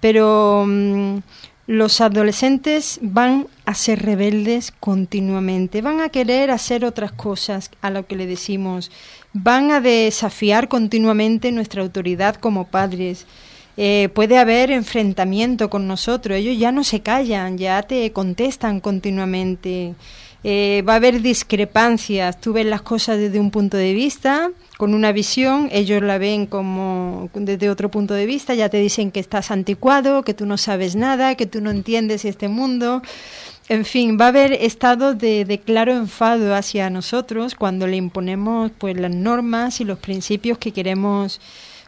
Pero 0.00 0.64
mm, 0.66 1.18
los 1.66 2.00
adolescentes 2.00 2.98
van 3.00 3.46
a 3.64 3.74
ser 3.74 4.02
rebeldes 4.02 4.72
continuamente, 4.80 5.80
van 5.80 6.00
a 6.00 6.10
querer 6.10 6.50
hacer 6.50 6.84
otras 6.84 7.12
cosas 7.12 7.70
a 7.80 7.90
lo 7.90 8.06
que 8.06 8.16
le 8.16 8.26
decimos, 8.26 8.90
van 9.32 9.70
a 9.70 9.80
desafiar 9.80 10.68
continuamente 10.68 11.52
nuestra 11.52 11.82
autoridad 11.82 12.36
como 12.36 12.66
padres. 12.66 13.26
Eh, 13.76 14.08
puede 14.14 14.38
haber 14.38 14.70
enfrentamiento 14.70 15.70
con 15.70 15.88
nosotros, 15.88 16.38
ellos 16.38 16.58
ya 16.58 16.70
no 16.70 16.84
se 16.84 17.00
callan, 17.00 17.58
ya 17.58 17.82
te 17.82 18.12
contestan 18.12 18.80
continuamente. 18.80 19.94
Eh, 20.46 20.84
va 20.86 20.92
a 20.92 20.96
haber 20.96 21.22
discrepancias. 21.22 22.38
Tú 22.38 22.52
ves 22.52 22.66
las 22.66 22.82
cosas 22.82 23.16
desde 23.16 23.40
un 23.40 23.50
punto 23.50 23.78
de 23.78 23.94
vista, 23.94 24.50
con 24.76 24.92
una 24.92 25.10
visión, 25.10 25.70
ellos 25.72 26.02
la 26.02 26.18
ven 26.18 26.44
como 26.44 27.30
desde 27.32 27.70
otro 27.70 27.90
punto 27.90 28.12
de 28.12 28.26
vista, 28.26 28.54
ya 28.54 28.68
te 28.68 28.76
dicen 28.76 29.10
que 29.10 29.20
estás 29.20 29.50
anticuado, 29.50 30.22
que 30.22 30.34
tú 30.34 30.44
no 30.44 30.58
sabes 30.58 30.96
nada, 30.96 31.34
que 31.34 31.46
tú 31.46 31.62
no 31.62 31.70
entiendes 31.70 32.26
este 32.26 32.48
mundo. 32.48 33.00
En 33.70 33.86
fin, 33.86 34.18
va 34.20 34.26
a 34.26 34.28
haber 34.28 34.52
estado 34.52 35.14
de, 35.14 35.60
claro 35.64 35.92
enfado 35.92 36.54
hacia 36.54 36.90
nosotros 36.90 37.54
cuando 37.54 37.86
le 37.86 37.96
imponemos 37.96 38.70
pues 38.76 39.00
las 39.00 39.14
normas 39.14 39.80
y 39.80 39.84
los 39.84 39.98
principios 39.98 40.58
que 40.58 40.72
queremos 40.72 41.40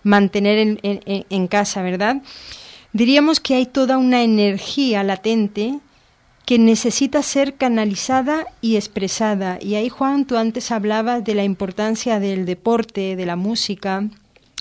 mantener 0.02 0.58
en, 0.58 0.78
en 1.04 1.46
casa, 1.48 1.82
¿verdad? 1.82 2.22
Diríamos 2.94 3.40
que 3.40 3.56
hay 3.56 3.66
toda 3.66 3.98
una 3.98 4.22
energía 4.22 5.02
latente 5.02 5.80
que 6.46 6.60
necesita 6.60 7.22
ser 7.22 7.54
canalizada 7.54 8.46
y 8.60 8.76
expresada. 8.76 9.58
Y 9.60 9.74
ahí, 9.74 9.88
Juan, 9.88 10.26
tú 10.26 10.36
antes 10.36 10.70
hablabas 10.70 11.24
de 11.24 11.34
la 11.34 11.42
importancia 11.42 12.20
del 12.20 12.46
deporte, 12.46 13.16
de 13.16 13.26
la 13.26 13.34
música. 13.34 14.08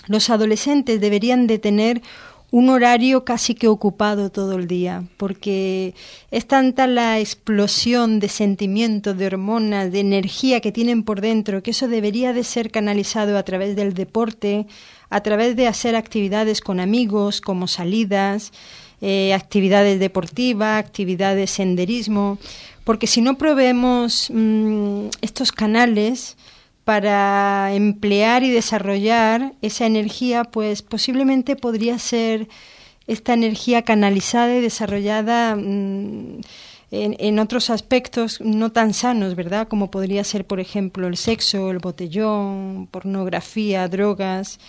Los 0.08 0.28
adolescentes 0.28 1.00
deberían 1.00 1.46
de 1.46 1.60
tener 1.60 2.02
un 2.50 2.70
horario 2.70 3.24
casi 3.24 3.54
que 3.54 3.68
ocupado 3.68 4.30
todo 4.30 4.56
el 4.56 4.66
día, 4.66 5.04
porque 5.16 5.94
es 6.30 6.46
tanta 6.46 6.88
la 6.88 7.20
explosión 7.20 8.18
de 8.18 8.28
sentimientos, 8.28 9.16
de 9.16 9.26
hormonas, 9.26 9.92
de 9.92 10.00
energía 10.00 10.60
que 10.60 10.72
tienen 10.72 11.04
por 11.04 11.20
dentro, 11.20 11.62
que 11.62 11.72
eso 11.72 11.86
debería 11.86 12.32
de 12.32 12.44
ser 12.44 12.70
canalizado 12.70 13.38
a 13.38 13.42
través 13.44 13.76
del 13.76 13.94
deporte, 13.94 14.66
a 15.08 15.20
través 15.20 15.54
de 15.54 15.68
hacer 15.68 15.94
actividades 15.94 16.60
con 16.60 16.80
amigos, 16.80 17.40
como 17.40 17.68
salidas, 17.68 18.52
eh, 19.00 19.34
actividades 19.34 20.00
deportivas, 20.00 20.78
actividades 20.78 21.38
de 21.38 21.46
senderismo, 21.46 22.38
porque 22.84 23.06
si 23.06 23.20
no 23.20 23.36
proveemos 23.38 24.30
mm, 24.32 25.08
estos 25.20 25.52
canales, 25.52 26.36
para 26.86 27.74
emplear 27.74 28.44
y 28.44 28.50
desarrollar 28.52 29.54
esa 29.60 29.86
energía, 29.86 30.44
pues 30.44 30.82
posiblemente 30.82 31.56
podría 31.56 31.98
ser 31.98 32.46
esta 33.08 33.34
energía 33.34 33.82
canalizada 33.82 34.54
y 34.54 34.60
desarrollada 34.60 35.56
mm, 35.56 36.42
en, 36.92 37.38
otros 37.40 37.70
aspectos 37.70 38.40
no 38.40 38.70
tan 38.70 38.94
sanos, 38.94 39.34
¿verdad? 39.34 39.66
Como 39.66 39.90
podría 39.90 40.22
ser, 40.22 40.46
por 40.46 40.60
ejemplo, 40.60 41.08
el 41.08 41.16
sexo, 41.16 41.72
el 41.72 41.80
botellón, 41.80 42.86
pornografía, 42.92 43.88
drogas. 43.88 44.60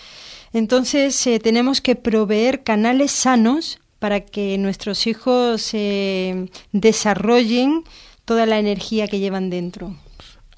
Entonces, 0.54 1.28
eh, 1.28 1.38
tenemos 1.40 1.82
que 1.82 1.96
proveer 1.96 2.64
canales 2.64 3.12
sanos 3.12 3.80
para 4.00 4.22
que 4.22 4.58
nuestros 4.58 5.08
hijos 5.08 5.70
eh, 5.74 6.50
desarrollen 6.72 7.84
toda 8.26 8.46
la 8.46 8.60
energía 8.60 9.08
que 9.08 9.20
llevan 9.20 9.50
dentro. 9.50 9.96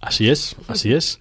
Así 0.02 0.30
es, 0.30 0.56
así 0.68 0.94
es. 0.94 1.20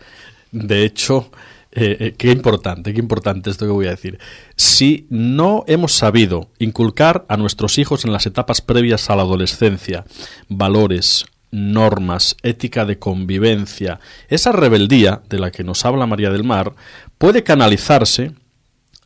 De 0.50 0.84
hecho, 0.84 1.30
eh, 1.72 1.96
eh, 2.00 2.14
qué 2.16 2.30
importante, 2.30 2.94
qué 2.94 3.00
importante 3.00 3.50
esto 3.50 3.66
que 3.66 3.72
voy 3.72 3.86
a 3.86 3.90
decir. 3.90 4.18
Si 4.56 5.06
no 5.10 5.64
hemos 5.66 5.92
sabido 5.92 6.48
inculcar 6.58 7.26
a 7.28 7.36
nuestros 7.36 7.78
hijos 7.78 8.04
en 8.04 8.12
las 8.12 8.26
etapas 8.26 8.60
previas 8.60 9.10
a 9.10 9.16
la 9.16 9.22
adolescencia 9.22 10.04
valores, 10.48 11.26
normas, 11.50 12.36
ética 12.42 12.84
de 12.84 12.98
convivencia, 12.98 14.00
esa 14.28 14.52
rebeldía 14.52 15.22
de 15.28 15.38
la 15.38 15.50
que 15.50 15.64
nos 15.64 15.84
habla 15.84 16.06
María 16.06 16.30
del 16.30 16.44
Mar 16.44 16.74
puede 17.18 17.42
canalizarse 17.42 18.32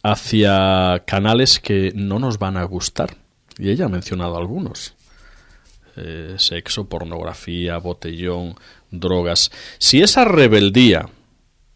hacia 0.02 1.02
canales 1.06 1.60
que 1.60 1.92
no 1.94 2.18
nos 2.18 2.38
van 2.38 2.56
a 2.56 2.64
gustar. 2.64 3.16
Y 3.58 3.70
ella 3.70 3.86
ha 3.86 3.88
mencionado 3.88 4.36
algunos. 4.36 4.94
Eh, 5.96 6.34
sexo, 6.38 6.88
pornografía, 6.88 7.76
botellón, 7.78 8.56
drogas. 8.90 9.50
Si 9.78 10.02
esa 10.02 10.24
rebeldía 10.24 11.08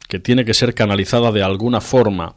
que 0.08 0.18
tiene 0.18 0.44
que 0.44 0.54
ser 0.54 0.74
canalizada 0.74 1.32
de 1.32 1.42
alguna 1.42 1.80
forma, 1.80 2.34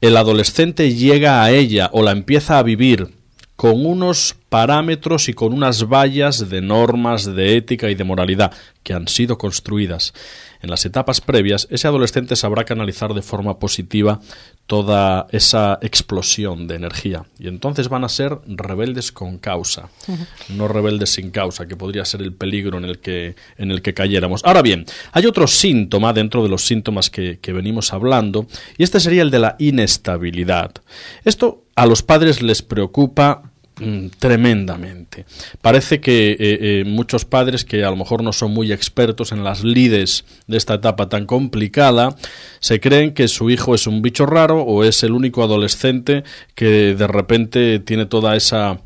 el 0.00 0.16
adolescente 0.16 0.94
llega 0.94 1.42
a 1.42 1.50
ella 1.50 1.88
o 1.92 2.02
la 2.02 2.10
empieza 2.10 2.58
a 2.58 2.62
vivir 2.62 3.14
con 3.56 3.86
unos 3.86 4.36
parámetros 4.52 5.30
y 5.30 5.32
con 5.32 5.54
unas 5.54 5.88
vallas 5.88 6.50
de 6.50 6.60
normas 6.60 7.24
de 7.24 7.56
ética 7.56 7.88
y 7.88 7.94
de 7.94 8.04
moralidad 8.04 8.52
que 8.82 8.92
han 8.92 9.08
sido 9.08 9.38
construidas 9.38 10.12
en 10.60 10.68
las 10.68 10.84
etapas 10.84 11.22
previas, 11.22 11.66
ese 11.70 11.88
adolescente 11.88 12.36
sabrá 12.36 12.64
canalizar 12.64 13.14
de 13.14 13.22
forma 13.22 13.58
positiva 13.58 14.20
toda 14.66 15.26
esa 15.30 15.78
explosión 15.80 16.68
de 16.68 16.74
energía. 16.74 17.24
Y 17.38 17.48
entonces 17.48 17.88
van 17.88 18.04
a 18.04 18.10
ser 18.10 18.40
rebeldes 18.46 19.10
con 19.10 19.38
causa, 19.38 19.88
no 20.50 20.68
rebeldes 20.68 21.14
sin 21.14 21.30
causa, 21.30 21.66
que 21.66 21.74
podría 21.74 22.04
ser 22.04 22.20
el 22.20 22.34
peligro 22.34 22.76
en 22.76 22.84
el 22.84 22.98
que, 22.98 23.34
en 23.56 23.70
el 23.70 23.80
que 23.80 23.94
cayéramos. 23.94 24.42
Ahora 24.44 24.60
bien, 24.60 24.84
hay 25.12 25.24
otro 25.24 25.46
síntoma 25.46 26.12
dentro 26.12 26.42
de 26.42 26.50
los 26.50 26.66
síntomas 26.66 27.08
que, 27.08 27.38
que 27.40 27.54
venimos 27.54 27.94
hablando, 27.94 28.46
y 28.76 28.82
este 28.82 29.00
sería 29.00 29.22
el 29.22 29.30
de 29.30 29.38
la 29.38 29.56
inestabilidad. 29.58 30.72
Esto 31.24 31.64
a 31.74 31.86
los 31.86 32.02
padres 32.02 32.42
les 32.42 32.60
preocupa 32.60 33.51
Mm, 33.80 34.08
tremendamente. 34.18 35.24
Parece 35.62 36.00
que 36.00 36.32
eh, 36.32 36.36
eh, 36.40 36.84
muchos 36.86 37.24
padres 37.24 37.64
que 37.64 37.84
a 37.84 37.90
lo 37.90 37.96
mejor 37.96 38.22
no 38.22 38.32
son 38.32 38.52
muy 38.52 38.70
expertos 38.70 39.32
en 39.32 39.44
las 39.44 39.64
lides 39.64 40.24
de 40.46 40.58
esta 40.58 40.74
etapa 40.74 41.08
tan 41.08 41.24
complicada, 41.24 42.14
se 42.60 42.80
creen 42.80 43.14
que 43.14 43.28
su 43.28 43.48
hijo 43.50 43.74
es 43.74 43.86
un 43.86 44.02
bicho 44.02 44.26
raro 44.26 44.62
o 44.62 44.84
es 44.84 45.02
el 45.02 45.12
único 45.12 45.42
adolescente 45.42 46.22
que 46.54 46.94
de 46.94 47.06
repente 47.06 47.78
tiene 47.78 48.06
toda 48.06 48.36
esa 48.36 48.78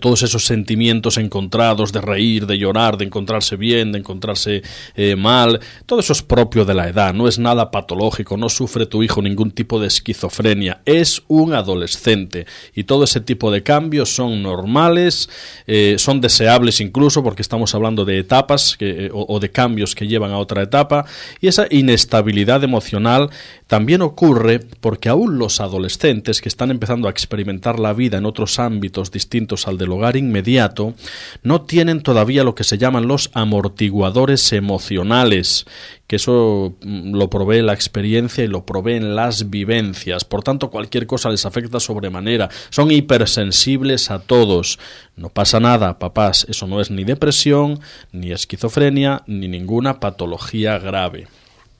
todos 0.00 0.22
esos 0.22 0.44
sentimientos 0.44 1.16
encontrados 1.16 1.92
de 1.92 2.00
reír, 2.00 2.46
de 2.46 2.58
llorar, 2.58 2.96
de 2.96 3.04
encontrarse 3.04 3.56
bien, 3.56 3.92
de 3.92 3.98
encontrarse 3.98 4.62
eh, 4.94 5.16
mal, 5.16 5.60
todo 5.86 6.00
eso 6.00 6.12
es 6.12 6.22
propio 6.22 6.64
de 6.64 6.74
la 6.74 6.88
edad, 6.88 7.14
no 7.14 7.28
es 7.28 7.38
nada 7.38 7.70
patológico, 7.70 8.36
no 8.36 8.48
sufre 8.48 8.86
tu 8.86 9.02
hijo 9.02 9.22
ningún 9.22 9.50
tipo 9.50 9.80
de 9.80 9.86
esquizofrenia, 9.86 10.80
es 10.84 11.22
un 11.28 11.54
adolescente. 11.54 12.46
Y 12.74 12.84
todo 12.84 13.04
ese 13.04 13.20
tipo 13.20 13.50
de 13.50 13.62
cambios 13.62 14.14
son 14.14 14.42
normales, 14.42 15.28
eh, 15.66 15.96
son 15.98 16.20
deseables 16.20 16.80
incluso 16.80 17.22
porque 17.22 17.42
estamos 17.42 17.74
hablando 17.74 18.04
de 18.04 18.18
etapas 18.18 18.76
o 19.12 19.40
de 19.40 19.50
cambios 19.50 19.94
que 19.94 20.06
llevan 20.06 20.32
a 20.32 20.38
otra 20.38 20.62
etapa 20.62 21.06
y 21.40 21.48
esa 21.48 21.66
inestabilidad 21.70 22.62
emocional 22.64 23.30
también 23.66 24.00
ocurre 24.02 24.60
porque 24.80 25.08
aún 25.08 25.38
los 25.38 25.60
adolescentes 25.60 26.40
que 26.40 26.48
están 26.48 26.70
empezando 26.70 27.08
a 27.08 27.10
experimentar 27.10 27.80
la 27.80 27.92
vida 27.92 28.16
en 28.18 28.24
otros 28.24 28.60
ámbitos 28.60 29.10
distintos 29.10 29.66
al 29.66 29.76
del 29.76 29.90
hogar 29.90 30.16
inmediato 30.16 30.94
no 31.42 31.62
tienen 31.62 32.02
todavía 32.02 32.44
lo 32.44 32.54
que 32.54 32.62
se 32.62 32.78
llaman 32.78 33.08
los 33.08 33.30
amortiguadores 33.34 34.52
emocionales, 34.52 35.66
que 36.06 36.14
eso 36.14 36.76
mm, 36.80 37.16
lo 37.16 37.28
provee 37.28 37.62
la 37.62 37.72
experiencia 37.72 38.44
y 38.44 38.48
lo 38.48 38.64
proveen 38.64 39.16
las 39.16 39.50
vivencias. 39.50 40.24
Por 40.24 40.44
tanto, 40.44 40.70
cualquier 40.70 41.08
cosa 41.08 41.30
les 41.30 41.44
afecta 41.44 41.80
sobremanera. 41.80 42.48
Son 42.70 42.92
hipersensibles 42.92 44.12
a 44.12 44.20
todos. 44.20 44.78
No 45.16 45.28
pasa 45.30 45.58
nada, 45.58 45.98
papás. 45.98 46.46
Eso 46.48 46.68
no 46.68 46.80
es 46.80 46.92
ni 46.92 47.02
depresión, 47.02 47.80
ni 48.12 48.30
esquizofrenia, 48.30 49.22
ni 49.26 49.48
ninguna 49.48 49.98
patología 49.98 50.78
grave. 50.78 51.26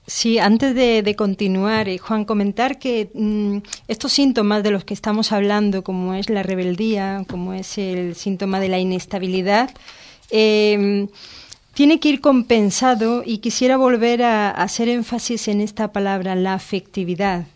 Sí, 0.06 0.38
antes 0.38 0.75
de, 0.75 1.14
continuar, 1.16 1.88
eh, 1.88 1.98
Juan, 1.98 2.25
comentar 2.25 2.78
que 2.78 3.10
mm, 3.12 3.58
estos 3.88 4.12
síntomas 4.12 4.62
de 4.62 4.70
los 4.70 4.84
que 4.84 4.94
estamos 4.94 5.32
hablando, 5.32 5.82
como 5.82 6.14
es 6.14 6.30
la 6.30 6.44
rebeldía, 6.44 7.25
como 7.28 7.54
es 7.54 7.76
el 7.76 8.14
síntoma 8.14 8.60
de 8.60 8.68
la 8.68 8.78
inestabilidad, 8.78 9.70
em, 10.30 11.08
tiene 11.75 11.98
que 12.00 12.08
ir 12.10 12.20
compensado 12.20 13.22
y 13.26 13.38
quisiera 13.38 13.76
volver 13.76 14.22
a 14.22 14.50
hacer 14.50 14.88
énfasis 14.88 15.48
en 15.48 15.60
esta 15.60 15.92
palabra, 15.92 16.36
la 16.36 16.54
afectividad. 16.54 17.46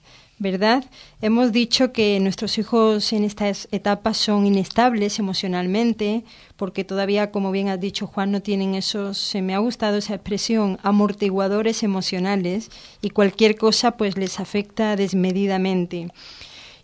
¿verdad? 0.41 0.85
Hemos 1.23 1.53
dicho 1.53 1.93
que 1.93 2.19
nuestros 2.19 2.57
hijos 2.57 3.13
en 3.13 3.25
estas 3.25 3.69
etapas 3.73 4.17
son 4.17 4.47
inestables 4.47 5.19
emocionalmente, 5.19 6.25
porque 6.57 6.83
todavía, 6.83 7.31
como 7.31 7.51
bien 7.51 7.69
has 7.69 7.79
dicho 7.79 8.07
Juan, 8.07 8.33
no 8.33 8.41
tienen 8.41 8.75
esos, 8.75 9.19
se 9.19 9.43
me 9.43 9.55
ha 9.55 9.59
gustado 9.59 9.99
esa 9.99 10.15
expresión, 10.15 10.79
amortiguadores 10.83 11.83
emocionales, 11.83 12.71
y 13.03 13.11
cualquier 13.11 13.57
cosa 13.57 13.99
pues 13.99 14.17
les 14.17 14.41
afecta 14.41 14.97
desmedidamente. 14.97 16.09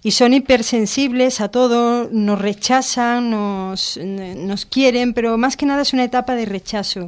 Y 0.02 0.10
son 0.10 0.34
hipersensibles 0.34 1.40
a 1.40 1.48
todo, 1.48 2.10
nos 2.12 2.38
rechazan, 2.38 3.30
nos, 3.30 3.98
nos 3.98 4.66
quieren, 4.66 5.14
pero 5.14 5.38
más 5.38 5.56
que 5.56 5.64
nada 5.64 5.80
es 5.80 5.94
una 5.94 6.04
etapa 6.04 6.34
de 6.34 6.44
rechazo. 6.44 7.06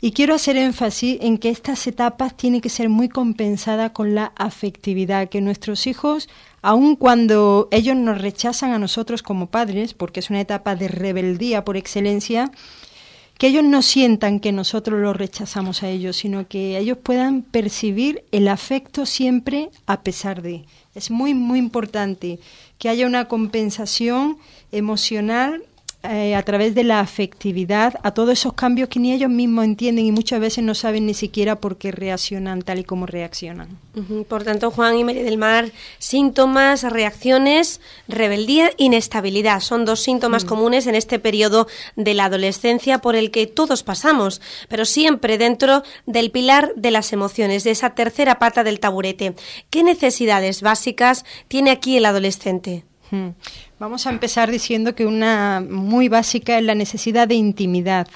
Y 0.00 0.12
quiero 0.12 0.34
hacer 0.34 0.56
énfasis 0.56 1.18
en 1.20 1.38
que 1.38 1.48
estas 1.48 1.84
etapas 1.88 2.36
tienen 2.36 2.60
que 2.60 2.68
ser 2.68 2.88
muy 2.88 3.08
compensadas 3.08 3.90
con 3.90 4.14
la 4.14 4.32
afectividad, 4.36 5.28
que 5.28 5.40
nuestros 5.40 5.88
hijos, 5.88 6.28
aun 6.62 6.94
cuando 6.94 7.66
ellos 7.72 7.96
nos 7.96 8.20
rechazan 8.20 8.70
a 8.70 8.78
nosotros 8.78 9.24
como 9.24 9.46
padres, 9.46 9.94
porque 9.94 10.20
es 10.20 10.30
una 10.30 10.40
etapa 10.40 10.76
de 10.76 10.86
rebeldía 10.86 11.64
por 11.64 11.76
excelencia, 11.76 12.52
que 13.38 13.48
ellos 13.48 13.64
no 13.64 13.82
sientan 13.82 14.38
que 14.38 14.52
nosotros 14.52 15.00
los 15.00 15.16
rechazamos 15.16 15.82
a 15.82 15.88
ellos, 15.88 16.16
sino 16.16 16.46
que 16.46 16.78
ellos 16.78 16.98
puedan 16.98 17.42
percibir 17.42 18.24
el 18.30 18.46
afecto 18.46 19.04
siempre 19.04 19.70
a 19.86 20.02
pesar 20.02 20.42
de. 20.42 20.64
Es 20.94 21.10
muy, 21.10 21.34
muy 21.34 21.58
importante 21.58 22.38
que 22.78 22.88
haya 22.88 23.06
una 23.06 23.26
compensación 23.26 24.38
emocional 24.70 25.64
eh, 26.04 26.36
a 26.36 26.42
través 26.44 26.76
de 26.76 26.84
la 26.84 27.00
afectividad 27.00 27.94
a 28.04 28.12
todos 28.12 28.30
esos 28.30 28.52
cambios 28.52 28.88
que 28.88 29.00
ni 29.00 29.12
ellos 29.12 29.30
mismos 29.30 29.64
entienden 29.64 30.06
y 30.06 30.12
muchas 30.12 30.38
veces 30.38 30.62
no 30.62 30.76
saben 30.76 31.06
ni 31.06 31.12
siquiera 31.12 31.56
por 31.56 31.76
qué 31.76 31.90
reaccionan 31.90 32.62
tal 32.62 32.78
y 32.78 32.84
como 32.84 33.04
reaccionan. 33.04 33.76
Por 34.28 34.44
tanto, 34.44 34.70
Juan 34.70 34.96
y 34.96 35.02
María 35.02 35.24
del 35.24 35.38
Mar, 35.38 35.72
síntomas, 35.98 36.84
reacciones, 36.84 37.80
rebeldía, 38.06 38.70
inestabilidad. 38.76 39.58
Son 39.58 39.84
dos 39.84 39.98
síntomas 39.98 40.44
mm. 40.44 40.48
comunes 40.48 40.86
en 40.86 40.94
este 40.94 41.18
periodo 41.18 41.66
de 41.96 42.14
la 42.14 42.26
adolescencia 42.26 42.98
por 42.98 43.16
el 43.16 43.32
que 43.32 43.48
todos 43.48 43.82
pasamos, 43.82 44.40
pero 44.68 44.84
siempre 44.84 45.36
dentro 45.36 45.82
del 46.06 46.30
pilar 46.30 46.74
de 46.76 46.92
las 46.92 47.12
emociones, 47.12 47.64
de 47.64 47.72
esa 47.72 47.96
tercera 47.96 48.38
pata 48.38 48.62
del 48.62 48.78
taburete. 48.78 49.34
¿Qué 49.68 49.82
necesidades 49.82 50.62
básicas 50.62 51.24
tiene 51.48 51.72
aquí 51.72 51.96
el 51.96 52.06
adolescente? 52.06 52.84
Vamos 53.78 54.06
a 54.06 54.10
empezar 54.10 54.50
diciendo 54.50 54.94
que 54.94 55.06
una 55.06 55.64
muy 55.68 56.08
básica 56.08 56.58
es 56.58 56.64
la 56.64 56.74
necesidad 56.74 57.28
de 57.28 57.34
intimidad. 57.34 58.08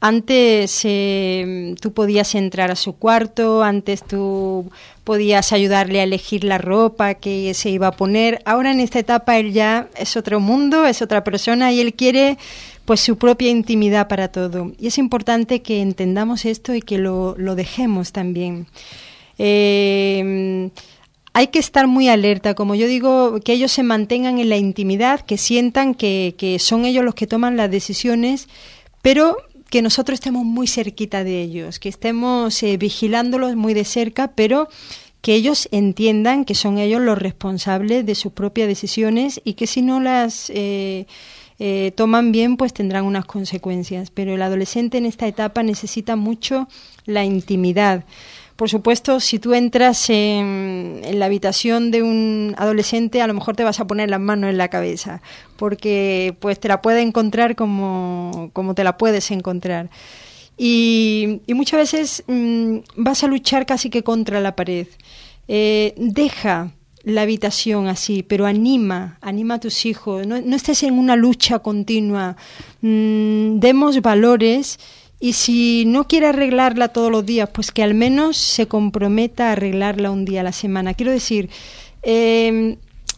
Antes 0.00 0.82
eh, 0.84 1.74
tú 1.80 1.92
podías 1.92 2.36
entrar 2.36 2.70
a 2.70 2.76
su 2.76 2.96
cuarto, 2.96 3.64
antes 3.64 4.04
tú 4.04 4.70
podías 5.02 5.52
ayudarle 5.52 6.00
a 6.00 6.04
elegir 6.04 6.44
la 6.44 6.58
ropa 6.58 7.14
que 7.14 7.52
se 7.54 7.70
iba 7.70 7.88
a 7.88 7.92
poner. 7.92 8.40
Ahora 8.44 8.70
en 8.70 8.78
esta 8.78 9.00
etapa 9.00 9.38
él 9.38 9.52
ya 9.52 9.88
es 9.96 10.16
otro 10.16 10.38
mundo, 10.38 10.86
es 10.86 11.02
otra 11.02 11.24
persona 11.24 11.72
y 11.72 11.80
él 11.80 11.94
quiere 11.94 12.38
pues 12.84 13.00
su 13.00 13.18
propia 13.18 13.50
intimidad 13.50 14.06
para 14.06 14.28
todo. 14.28 14.72
Y 14.78 14.86
es 14.86 14.98
importante 14.98 15.62
que 15.62 15.82
entendamos 15.82 16.44
esto 16.44 16.74
y 16.74 16.80
que 16.80 16.98
lo, 16.98 17.34
dejemos 17.34 18.12
también. 18.12 18.68
Eh, 19.36 20.70
hay 21.38 21.46
que 21.46 21.60
estar 21.60 21.86
muy 21.86 22.08
alerta, 22.08 22.54
como 22.54 22.74
yo 22.74 22.88
digo, 22.88 23.38
que 23.44 23.52
ellos 23.52 23.70
se 23.70 23.84
mantengan 23.84 24.40
en 24.40 24.48
la 24.48 24.56
intimidad, 24.56 25.20
que 25.20 25.38
sientan 25.38 25.94
que, 25.94 26.34
que 26.36 26.58
son 26.58 26.84
ellos 26.84 27.04
los 27.04 27.14
que 27.14 27.28
toman 27.28 27.56
las 27.56 27.70
decisiones, 27.70 28.48
pero 29.02 29.36
que 29.70 29.80
nosotros 29.80 30.14
estemos 30.16 30.44
muy 30.44 30.66
cerquita 30.66 31.22
de 31.22 31.40
ellos, 31.40 31.78
que 31.78 31.90
estemos 31.90 32.60
eh, 32.64 32.76
vigilándolos 32.76 33.54
muy 33.54 33.72
de 33.72 33.84
cerca, 33.84 34.32
pero 34.34 34.68
que 35.20 35.34
ellos 35.34 35.68
entiendan 35.70 36.44
que 36.44 36.56
son 36.56 36.76
ellos 36.76 37.00
los 37.02 37.16
responsables 37.16 38.04
de 38.04 38.16
sus 38.16 38.32
propias 38.32 38.66
decisiones 38.66 39.40
y 39.44 39.52
que 39.52 39.68
si 39.68 39.80
no 39.80 40.00
las 40.00 40.50
eh, 40.50 41.06
eh, 41.60 41.92
toman 41.94 42.32
bien, 42.32 42.56
pues 42.56 42.72
tendrán 42.72 43.04
unas 43.04 43.26
consecuencias. 43.26 44.10
Pero 44.10 44.34
el 44.34 44.42
adolescente 44.42 44.98
en 44.98 45.06
esta 45.06 45.28
etapa 45.28 45.62
necesita 45.62 46.16
mucho 46.16 46.66
la 47.04 47.24
intimidad. 47.24 48.04
Por 48.58 48.68
supuesto, 48.68 49.20
si 49.20 49.38
tú 49.38 49.54
entras 49.54 50.10
en, 50.10 51.00
la 51.12 51.26
habitación 51.26 51.92
de 51.92 52.02
un 52.02 52.56
adolescente, 52.58 53.22
a 53.22 53.28
lo 53.28 53.34
mejor 53.34 53.54
te 53.54 53.62
vas 53.62 53.78
a 53.78 53.86
poner 53.86 54.10
las 54.10 54.18
manos 54.18 54.50
en 54.50 54.58
la 54.58 54.66
cabeza, 54.66 55.22
porque 55.56 56.34
pues 56.40 56.58
te 56.58 56.66
la 56.66 56.82
puede 56.82 57.02
encontrar 57.02 57.54
como, 57.54 58.50
como 58.52 58.74
te 58.74 58.82
la 58.82 58.98
puedes 58.98 59.30
encontrar. 59.30 59.90
Y, 60.56 61.40
muchas 61.46 61.78
veces 61.78 62.24
mm, 62.26 62.78
vas 62.96 63.22
a 63.22 63.28
luchar 63.28 63.64
casi 63.64 63.90
que 63.90 64.02
contra 64.02 64.40
la 64.40 64.56
pared. 64.56 64.88
Eh, 65.46 65.94
deja 65.96 66.72
la 67.04 67.22
habitación 67.22 67.86
así, 67.86 68.24
pero 68.24 68.44
anima, 68.44 69.18
anima 69.20 69.54
a 69.54 69.60
tus 69.60 69.86
hijos, 69.86 70.26
no, 70.26 70.34
estés 70.34 70.82
en 70.82 70.98
una 70.98 71.14
lucha 71.14 71.60
continua, 71.60 72.36
mm, 72.80 73.60
demos 73.60 74.02
valores 74.02 74.80
y 75.20 75.32
si 75.32 75.84
no 75.86 76.06
quiere 76.06 76.26
arreglarla 76.26 76.88
todos 76.88 77.10
los 77.10 77.26
días, 77.26 77.48
pues 77.52 77.72
que 77.72 77.82
al 77.82 77.94
menos 77.94 78.36
se 78.36 78.68
comprometa 78.68 79.48
a 79.48 79.52
arreglarla 79.52 80.10
un 80.10 80.24
día 80.24 80.40
a 80.40 80.44
la 80.44 80.52
semana. 80.52 80.94
Quiero 80.94 81.10
decir, 81.10 81.50
em, 82.02 82.76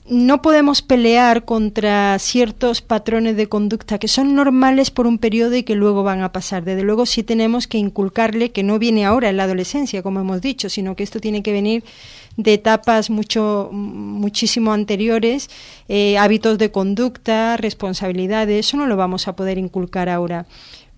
no 0.09 0.43
podemos 0.43 0.83
pelear 0.83 1.45
contra 1.45 2.19
ciertos 2.19 2.81
patrones 2.81 3.37
de 3.37 3.49
conducta 3.49 3.99
que 3.99 4.09
son 4.09 4.35
normales 4.35 4.91
por 4.91 5.07
un 5.07 5.19
periodo 5.19 5.55
y 5.57 5.63
que 5.63 5.77
luego 5.77 6.03
van 6.03 6.23
a 6.23 6.33
pasar. 6.33 6.65
Desde 6.65 6.83
luego 6.83 7.07
sí 7.07 7.23
tenemos 7.23 7.67
que 7.69 7.79
inculcarle 7.79 8.51
que 8.51 8.63
no 8.63 8.79
viene 8.79 9.05
ahora 9.05 9.29
en 9.29 9.37
la 9.37 9.45
adolescencia, 9.45 10.03
como 10.03 10.21
hemos 10.21 10.41
dicho, 10.41 10.69
sino 10.69 10.97
que 10.97 11.05
esto 11.05 11.21
tiene 11.21 11.43
que 11.43 11.53
venir 11.53 11.85
de 12.37 12.55
etapas 12.55 13.11
mucho, 13.11 13.69
muchísimo 13.73 14.73
anteriores, 14.73 15.51
eh, 15.89 16.17
hábitos 16.17 16.59
de 16.59 16.71
conducta, 16.71 17.57
responsabilidades, 17.57 18.67
eso 18.67 18.77
no 18.77 18.87
lo 18.87 18.97
vamos 18.97 19.29
a 19.29 19.37
poder 19.37 19.59
inculcar 19.59 20.09
ahora 20.09 20.47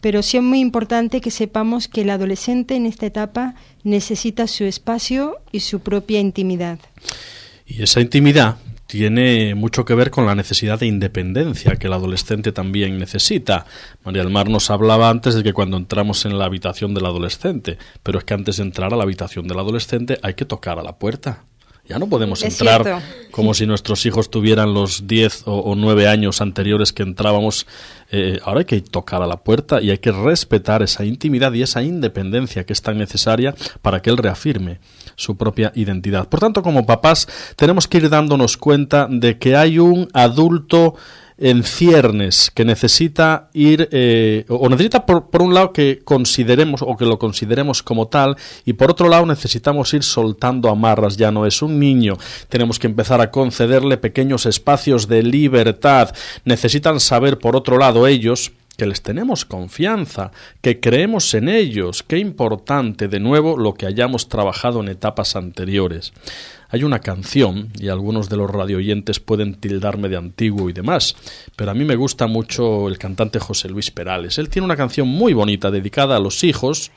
pero 0.02 0.23
sí 0.23 0.37
es 0.37 0.42
muy 0.42 0.61
importante 0.61 1.23
que 1.23 1.30
sepamos 1.30 1.88
que 1.88 2.02
el 2.02 2.11
adolescente 2.11 2.75
en 2.75 2.85
esta 2.85 3.06
etapa 3.06 3.54
necesita 3.85 4.47
su 4.49 4.64
espacio 4.64 5.38
y 5.52 5.61
su 5.61 5.80
propia 5.80 6.21
intimidad. 6.21 6.80
Y 7.64 7.82
esa 7.82 8.00
intimidad 8.00 8.56
tiene 8.88 9.54
mucho 9.54 9.85
que 9.85 9.94
ver 9.94 10.11
con 10.11 10.26
la 10.26 10.35
necesidad 10.35 10.80
de 10.80 10.87
independencia 10.87 11.76
que 11.76 11.87
el 11.87 11.92
adolescente 11.92 12.50
también 12.50 12.99
necesita. 12.99 13.64
María 14.04 14.23
del 14.23 14.32
Mar 14.32 14.50
nos 14.50 14.71
hablaba 14.71 15.09
antes 15.09 15.37
de 15.37 15.44
que 15.44 15.52
cuando 15.52 15.76
entramos 15.76 16.26
en 16.26 16.37
la 16.37 16.47
habitación 16.47 16.92
del 16.94 17.06
adolescente, 17.06 17.78
pero 18.02 18.18
es 18.18 18.25
que 18.25 18.35
antes 18.35 18.56
de 18.56 18.64
entrar 18.64 18.92
a 18.92 18.97
la 18.97 19.04
habitación 19.04 19.47
del 19.47 19.61
adolescente 19.61 20.18
hay 20.23 20.35
que 20.35 20.44
tocar 20.44 20.80
a 20.80 20.82
la 20.82 20.99
puerta. 20.99 21.44
Ya 21.93 21.99
no 21.99 22.09
podemos 22.09 22.43
entrar 22.43 23.03
como 23.31 23.53
si 23.53 23.67
nuestros 23.67 24.07
hijos 24.07 24.31
tuvieran 24.31 24.73
los 24.73 25.07
10 25.07 25.43
o, 25.45 25.75
nueve 25.77 26.05
9 26.05 26.09
años 26.09 26.41
anteriores 26.41 26.95
que 26.95 27.03
entrábamos. 27.03 27.67
Eh, 28.11 28.41
ahora 28.45 28.61
hay 28.61 28.65
que 28.65 28.81
tocar 28.81 29.21
a 29.21 29.27
la 29.27 29.37
puerta 29.43 29.83
y 29.83 29.91
hay 29.91 29.99
que 29.99 30.11
respetar 30.11 30.83
esa 30.83 31.05
intimidad 31.05 31.53
y 31.53 31.61
esa 31.61 31.83
independencia 31.83 32.65
que 32.65 32.73
es 32.73 32.81
tan 32.81 32.97
necesaria 32.97 33.55
para 33.83 34.01
que 34.01 34.09
él 34.09 34.17
reafirme 34.17 34.81
su 35.17 35.37
propia 35.37 35.71
identidad. 35.75 36.31
Por 36.31 36.41
tanto, 36.41 36.63
como 36.63 36.87
papás, 36.87 37.29
tenemos 37.57 37.87
que 37.87 37.99
ir 37.99 38.09
dándonos 38.09 38.57
cuenta 38.57 39.07
de 39.11 39.37
que 39.37 39.55
hay 39.55 39.79
un 39.79 40.09
adulto 40.15 40.95
en 41.39 41.62
ciernes 41.65 42.51
que 42.55 42.65
necesita 42.65 43.51
ir 43.53 43.89
eh, 43.93 44.45
o 44.49 44.69
necesita 44.69 45.06
por, 45.06 45.30
por, 45.30 45.43
un 45.43 45.54
lado 45.54 45.73
que 45.73 46.00
consideremos 46.04 46.83
o 46.83 46.97
que 46.97 47.04
lo 47.04 47.19
consideremos 47.19 47.83
como 47.83 48.09
tal 48.09 48.37
y 48.65 48.75
por 48.75 48.91
otro 48.91 49.09
lado 49.09 49.26
necesitamos 49.26 49.93
ir 49.95 50.02
soltando 50.02 50.69
amarras 50.69 51.17
ya 51.17 51.30
no 51.30 51.47
es 51.47 51.63
un 51.63 51.78
niño 51.78 52.17
tenemos 52.49 52.78
que 52.78 52.87
empezar 52.87 53.21
a 53.21 53.30
concederle 53.30 53.97
pequeños 53.97 54.47
espacios 54.47 55.09
de 55.09 55.23
libertad 55.23 56.15
necesitan 56.45 57.00
saber 57.00 57.39
por 57.39 57.56
otro 57.56 57.78
lado 57.78 58.06
ellos 58.06 58.52
que 58.76 58.87
les 58.87 59.02
tenemos 59.02 59.45
confianza, 59.45 60.33
que 60.61 60.80
creemos 60.80 61.35
en 61.35 61.49
ellos. 61.49 62.02
Qué 62.02 62.19
importante, 62.19 63.09
de 63.09 63.21
nuevo, 63.21 63.56
lo 63.56 63.75
que 63.75 63.87
hayamos 63.87 64.28
trabajado 64.28 64.80
en 64.80 64.89
etapas 64.89 65.37
anteriores. 65.37 66.13
Hay 66.73 66.85
una 66.85 67.00
canción, 67.00 67.69
y 67.78 67.89
algunos 67.89 68.30
de 68.30 68.39
los 68.39 68.50
radioyentes 68.50 69.21
pueden 69.21 69.56
tildarme 69.56 70.08
de 70.08 70.17
antiguo 70.17 70.71
y 70.71 70.73
demás, 70.73 71.15
pero 71.54 71.71
a 71.71 71.75
mí 71.75 71.85
me 71.85 71.97
gusta 71.97 72.26
mucho 72.26 72.89
el 72.89 72.97
cantante 72.97 73.39
José 73.39 73.69
Luis 73.69 73.91
Perales. 73.91 74.39
Él 74.39 74.49
tiene 74.49 74.65
una 74.65 74.76
canción 74.76 75.06
muy 75.06 75.35
bonita 75.35 75.71
dedicada 75.71 76.17
a 76.17 76.19
los 76.19 76.43
hijos 76.45 76.91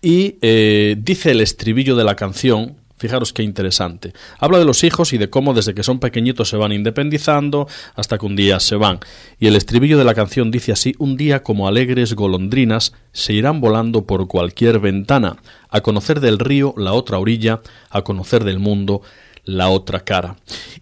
y 0.00 0.36
eh, 0.40 0.94
dice 1.00 1.32
el 1.32 1.40
estribillo 1.40 1.96
de 1.96 2.04
la 2.04 2.14
canción, 2.14 2.76
Fijaros 3.00 3.32
qué 3.32 3.42
interesante. 3.42 4.12
Habla 4.38 4.58
de 4.58 4.66
los 4.66 4.84
hijos 4.84 5.14
y 5.14 5.16
de 5.16 5.30
cómo 5.30 5.54
desde 5.54 5.72
que 5.72 5.82
son 5.82 6.00
pequeñitos 6.00 6.50
se 6.50 6.58
van 6.58 6.70
independizando 6.70 7.66
hasta 7.94 8.18
que 8.18 8.26
un 8.26 8.36
día 8.36 8.60
se 8.60 8.76
van. 8.76 9.00
Y 9.38 9.46
el 9.46 9.56
estribillo 9.56 9.96
de 9.96 10.04
la 10.04 10.12
canción 10.12 10.50
dice 10.50 10.72
así, 10.72 10.94
un 10.98 11.16
día 11.16 11.42
como 11.42 11.66
alegres 11.66 12.12
golondrinas 12.12 12.92
se 13.12 13.32
irán 13.32 13.62
volando 13.62 14.04
por 14.04 14.28
cualquier 14.28 14.80
ventana, 14.80 15.38
a 15.70 15.80
conocer 15.80 16.20
del 16.20 16.38
río 16.38 16.74
la 16.76 16.92
otra 16.92 17.18
orilla, 17.18 17.62
a 17.88 18.02
conocer 18.02 18.44
del 18.44 18.58
mundo 18.58 19.00
la 19.44 19.70
otra 19.70 20.00
cara. 20.00 20.36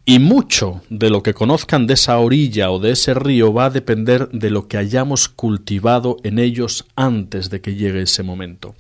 Y 0.05 0.19
mucho 0.19 0.83
de 0.91 1.11
lo 1.11 1.23
que 1.23 1.35
conozcan 1.35 1.87
de 1.87 1.95
esa 1.95 2.19
orilla 2.19 2.71
o 2.71 2.79
de 2.79 2.93
ese 2.93 3.15
río 3.15 3.53
va 3.53 3.67
a 3.67 3.71
depender 3.71 4.29
de 4.31 4.51
lo 4.51 4.67
que 4.67 4.77
hayamos 4.77 5.29
cultivado 5.29 6.17
en 6.25 6.39
ellos 6.39 6.87
antes 6.97 7.51
de 7.51 7.61
que 7.61 7.77
llegue 7.77 8.03
ese 8.03 8.23
momento. 8.23 8.75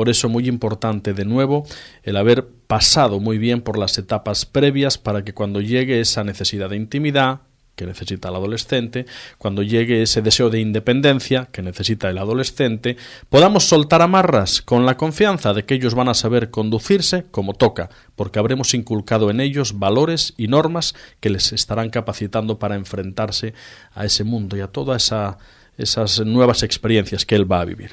Por 0.00 0.08
eso 0.08 0.30
muy 0.30 0.48
importante 0.48 1.12
de 1.12 1.26
nuevo 1.26 1.66
el 2.04 2.16
haber 2.16 2.48
pasado 2.66 3.20
muy 3.20 3.36
bien 3.36 3.60
por 3.60 3.76
las 3.76 3.98
etapas 3.98 4.46
previas 4.46 4.96
para 4.96 5.24
que 5.24 5.34
cuando 5.34 5.60
llegue 5.60 6.00
esa 6.00 6.24
necesidad 6.24 6.70
de 6.70 6.76
intimidad, 6.76 7.40
que 7.76 7.84
necesita 7.84 8.30
el 8.30 8.36
adolescente, 8.36 9.04
cuando 9.36 9.62
llegue 9.62 10.00
ese 10.00 10.22
deseo 10.22 10.48
de 10.48 10.58
independencia 10.58 11.50
que 11.52 11.60
necesita 11.60 12.08
el 12.08 12.16
adolescente, 12.16 12.96
podamos 13.28 13.64
soltar 13.64 14.00
amarras 14.00 14.62
con 14.62 14.86
la 14.86 14.96
confianza 14.96 15.52
de 15.52 15.66
que 15.66 15.74
ellos 15.74 15.94
van 15.94 16.08
a 16.08 16.14
saber 16.14 16.48
conducirse 16.48 17.26
como 17.30 17.52
toca, 17.52 17.90
porque 18.16 18.38
habremos 18.38 18.72
inculcado 18.72 19.28
en 19.28 19.38
ellos 19.38 19.78
valores 19.78 20.32
y 20.38 20.48
normas 20.48 20.94
que 21.20 21.28
les 21.28 21.52
estarán 21.52 21.90
capacitando 21.90 22.58
para 22.58 22.74
enfrentarse 22.76 23.52
a 23.92 24.06
ese 24.06 24.24
mundo 24.24 24.56
y 24.56 24.62
a 24.62 24.68
todas 24.68 25.12
esas 25.76 26.24
nuevas 26.24 26.62
experiencias 26.62 27.26
que 27.26 27.34
él 27.34 27.52
va 27.52 27.60
a 27.60 27.66
vivir. 27.66 27.90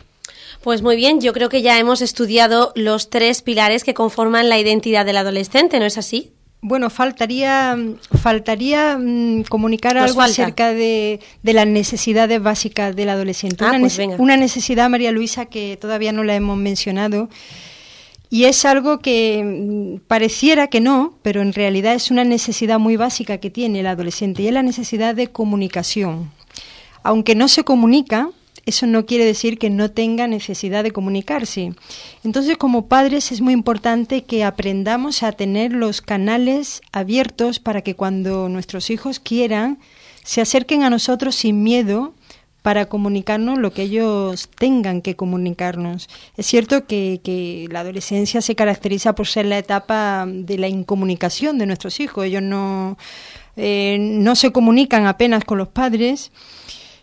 Pues 0.62 0.82
muy 0.82 0.96
bien, 0.96 1.22
yo 1.22 1.34
creo 1.34 1.50
que 1.50 1.62
ya 1.62 1.80
hemos 1.80 2.02
estudiado 2.02 2.72
los 2.76 3.10
tres 3.10 3.42
pilares 3.42 3.84
que 3.84 3.94
conforman 3.94 4.50
la 4.50 4.60
identidad 4.60 5.06
del 5.06 5.18
adolescente, 5.18 5.80
¿no 5.80 5.86
es 5.86 5.98
así? 5.98 6.34
Bueno, 6.62 6.90
faltaría, 6.90 7.78
faltaría 8.22 8.98
mm, 8.98 9.44
comunicar 9.44 9.98
algo 9.98 10.22
acerca 10.22 10.74
de, 10.74 11.20
las 11.44 11.68
necesidades 11.68 12.42
básicas 12.42 12.96
del 12.96 13.10
adolescente. 13.10 13.64
Ah, 13.64 13.70
una, 13.70 13.80
pues 13.80 14.00
una 14.18 14.38
necesidad, 14.38 14.90
María 14.90 15.12
Luisa, 15.12 15.46
que 15.46 15.78
todavía 15.80 16.12
no 16.12 16.24
la 16.24 16.36
hemos 16.36 16.58
mencionado. 16.58 17.30
Y 18.30 18.46
es 18.46 18.66
algo 18.66 19.00
que 19.00 19.44
mm, 19.44 20.08
pareciera 20.08 20.68
que 20.68 20.82
no, 20.82 21.14
pero 21.22 21.42
en 21.42 21.54
realidad 21.54 21.94
es 21.94 22.10
una 22.10 22.24
necesidad 22.24 22.80
muy 22.80 22.98
básica 22.98 23.38
que 23.38 23.52
tiene 23.52 23.82
el 23.82 23.88
adolescente 23.88 24.42
y 24.42 24.48
es 24.48 24.54
la 24.54 24.64
necesidad 24.64 25.14
de 25.16 25.28
comunicación. 25.28 26.32
Aunque 27.04 27.36
no 27.36 27.48
se 27.48 27.64
comunica, 27.64 28.32
eso 28.68 28.86
no 28.86 29.06
quiere 29.06 29.24
decir 29.24 29.58
que 29.58 29.70
no 29.70 29.90
tenga 29.90 30.28
necesidad 30.28 30.84
de 30.84 30.92
comunicarse. 30.92 31.74
Entonces, 32.26 32.58
como 32.58 32.88
padres 32.88 33.32
es 33.32 33.40
muy 33.40 33.54
importante 33.54 34.26
que 34.26 34.44
aprendamos 34.44 35.24
a 35.24 35.32
tener 35.32 35.72
los 35.72 36.02
canales 36.02 36.82
abiertos 36.92 37.60
para 37.60 37.82
que 37.82 37.96
cuando 37.96 38.50
nuestros 38.50 38.90
hijos 38.90 39.22
quieran, 39.22 39.80
se 40.26 40.42
acerquen 40.42 40.84
a 40.84 40.90
nosotros 40.90 41.36
sin 41.36 41.64
miedo 41.64 42.14
para 42.62 42.88
comunicarnos 42.88 43.58
lo 43.58 43.72
que 43.72 43.84
ellos 43.84 44.50
tengan 44.60 45.02
que 45.02 45.16
comunicarnos. 45.16 46.10
Es 46.36 46.46
cierto 46.46 46.86
que, 46.86 47.68
la 47.72 47.80
adolescencia 47.80 48.42
se 48.42 48.56
caracteriza 48.56 49.16
por 49.16 49.28
ser 49.28 49.46
la 49.46 49.60
etapa 49.60 50.26
de 50.28 50.58
la 50.58 50.68
incomunicación 50.68 51.58
de 51.58 51.68
nuestros 51.68 52.02
hijos. 52.02 52.26
Ellos 52.26 52.44
no, 52.44 52.98
eh, 53.56 53.98
no 53.98 54.36
se 54.36 54.52
comunican 54.52 55.06
apenas 55.06 55.46
con 55.46 55.58
los 55.58 55.70
padres 55.70 56.34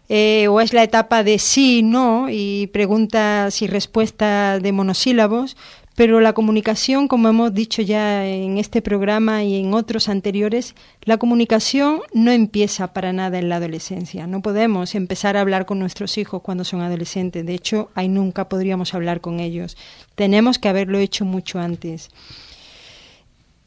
eh, 0.08 0.48
o 0.48 0.60
es 0.60 0.72
la 0.72 0.82
etapa 0.82 1.24
de 1.24 1.38
sí, 1.38 1.82
no, 1.82 2.28
y 2.30 2.68
preguntas 2.68 3.62
y 3.62 3.66
respuestas 3.66 4.62
de 4.62 4.72
monosílabos, 4.72 5.56
pero 5.96 6.20
la 6.20 6.32
comunicación, 6.32 7.06
como 7.06 7.28
hemos 7.28 7.54
dicho 7.54 7.80
ya 7.80 8.26
en 8.26 8.58
este 8.58 8.82
programa 8.82 9.44
y 9.44 9.60
en 9.60 9.74
otros 9.74 10.08
anteriores, 10.08 10.74
la 11.02 11.18
comunicación 11.18 12.00
no 12.12 12.32
empieza 12.32 12.92
para 12.92 13.12
nada 13.12 13.38
en 13.38 13.48
la 13.48 13.56
adolescencia. 13.56 14.26
No 14.26 14.42
podemos 14.42 14.96
empezar 14.96 15.36
a 15.36 15.40
hablar 15.40 15.66
con 15.66 15.78
nuestros 15.78 16.18
hijos 16.18 16.42
cuando 16.42 16.64
son 16.64 16.80
adolescentes. 16.80 17.46
De 17.46 17.54
hecho, 17.54 17.90
ahí 17.94 18.08
nunca 18.08 18.48
podríamos 18.48 18.92
hablar 18.92 19.20
con 19.20 19.38
ellos. 19.38 19.76
Tenemos 20.16 20.58
que 20.58 20.68
haberlo 20.68 20.98
hecho 20.98 21.24
mucho 21.24 21.60
antes. 21.60 22.10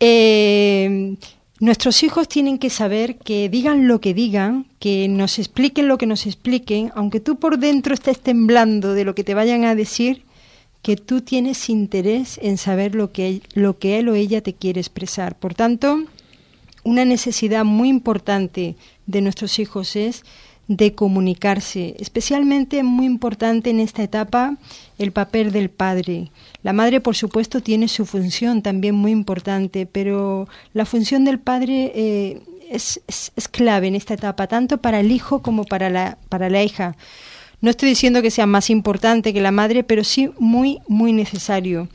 Eh, 0.02 1.16
nuestros 1.60 2.04
hijos 2.04 2.28
tienen 2.28 2.60
que 2.60 2.70
saber 2.70 3.18
que 3.18 3.50
digan 3.50 3.88
lo 3.88 4.00
que 4.00 4.14
digan, 4.14 4.68
que 4.80 5.08
nos 5.08 5.40
expliquen 5.40 5.88
lo 5.88 5.98
que 5.98 6.06
nos 6.06 6.26
expliquen, 6.26 6.92
aunque 6.96 7.20
tú 7.20 7.40
por 7.40 7.58
dentro 7.58 7.94
estés 7.94 8.20
temblando 8.20 8.94
de 8.94 9.06
lo 9.06 9.16
que 9.16 9.24
te 9.24 9.34
vayan 9.34 9.66
a 9.66 9.76
decir, 9.76 10.24
que 10.82 10.96
tú 10.96 11.22
tienes 11.22 11.70
interés 11.70 12.40
en 12.42 12.58
saber 12.58 12.96
lo 12.96 13.12
que, 13.12 13.42
lo 13.54 13.80
que 13.80 14.00
él 14.00 14.10
o 14.10 14.16
ella 14.16 14.42
te 14.42 14.54
quiere 14.54 14.80
expresar. 14.80 15.38
Por 15.38 15.54
tanto, 15.54 16.06
una 16.84 17.04
necesidad 17.04 17.66
muy 17.66 17.90
importante 17.90 18.76
de 19.08 19.22
nuestros 19.22 19.60
hijos 19.60 19.96
es 19.96 20.24
de 20.68 20.94
comunicarse, 20.94 21.96
especialmente 22.00 22.84
muy 22.84 23.06
importante 23.06 23.70
en 23.70 23.80
esta 23.80 24.04
etapa 24.04 24.58
el 24.98 25.12
papel 25.12 25.52
del 25.52 25.70
padre. 25.70 26.32
La 26.62 26.74
madre, 26.74 27.00
por 27.00 27.16
supuesto, 27.16 27.62
tiene 27.62 27.88
su 27.88 28.06
función 28.06 28.62
también 28.62 28.96
muy 28.96 29.12
importante, 29.12 29.86
pero 29.86 30.48
la 30.74 30.86
función 30.86 31.24
del 31.24 31.40
padre 31.40 31.92
eh, 31.96 32.42
es, 32.70 33.02
es, 33.08 33.32
es, 33.36 33.48
clave 33.48 33.88
en 33.88 33.96
esta 33.96 34.14
etapa, 34.14 34.48
tanto 34.48 34.80
para 34.80 35.00
el 35.00 35.12
hijo 35.12 35.42
como 35.42 35.64
para 35.64 35.90
la, 35.90 36.18
para 36.28 36.50
la 36.50 36.64
hija. 36.64 36.98
No 37.62 37.70
estoy 37.70 37.90
diciendo 37.90 38.22
que 38.22 38.30
sea 38.30 38.46
más 38.46 38.70
importante 38.70 39.34
que 39.34 39.42
la 39.42 39.52
madre, 39.52 39.84
pero 39.84 40.04
sí 40.04 40.32
muy, 40.38 40.80
muy 40.88 41.14
necesario. 41.14 41.88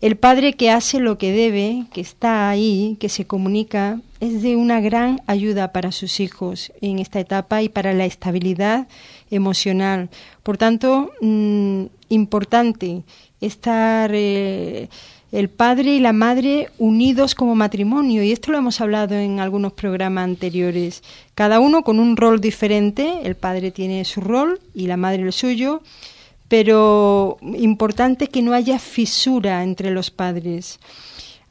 El 0.00 0.16
padre 0.16 0.54
que 0.54 0.70
hace 0.70 0.98
lo 0.98 1.18
que 1.18 1.30
debe, 1.30 1.84
que 1.92 2.00
está 2.00 2.48
ahí, 2.48 2.96
que 2.98 3.10
se 3.10 3.26
comunica, 3.26 4.00
es 4.18 4.40
de 4.40 4.56
una 4.56 4.80
gran 4.80 5.20
ayuda 5.26 5.72
para 5.72 5.92
sus 5.92 6.20
hijos 6.20 6.72
en 6.80 6.98
esta 7.00 7.20
etapa 7.20 7.62
y 7.62 7.68
para 7.68 7.92
la 7.92 8.06
estabilidad 8.06 8.88
emocional. 9.30 10.08
Por 10.42 10.56
tanto, 10.56 11.10
mmm, 11.20 11.84
importante 12.08 13.02
estar 13.42 14.10
eh, 14.14 14.88
el 15.32 15.50
padre 15.50 15.94
y 15.94 16.00
la 16.00 16.14
madre 16.14 16.70
unidos 16.78 17.34
como 17.34 17.54
matrimonio. 17.54 18.22
Y 18.22 18.32
esto 18.32 18.52
lo 18.52 18.58
hemos 18.58 18.80
hablado 18.80 19.16
en 19.16 19.38
algunos 19.38 19.74
programas 19.74 20.24
anteriores. 20.24 21.02
Cada 21.34 21.60
uno 21.60 21.84
con 21.84 22.00
un 22.00 22.16
rol 22.16 22.40
diferente. 22.40 23.20
El 23.24 23.36
padre 23.36 23.70
tiene 23.70 24.06
su 24.06 24.22
rol 24.22 24.60
y 24.74 24.86
la 24.86 24.96
madre 24.96 25.22
el 25.22 25.32
suyo. 25.34 25.82
Pero 26.50 27.38
importante 27.40 28.26
que 28.26 28.42
no 28.42 28.52
haya 28.52 28.78
fisura 28.80 29.62
entre 29.62 29.90
los 29.92 30.10
padres. 30.10 30.80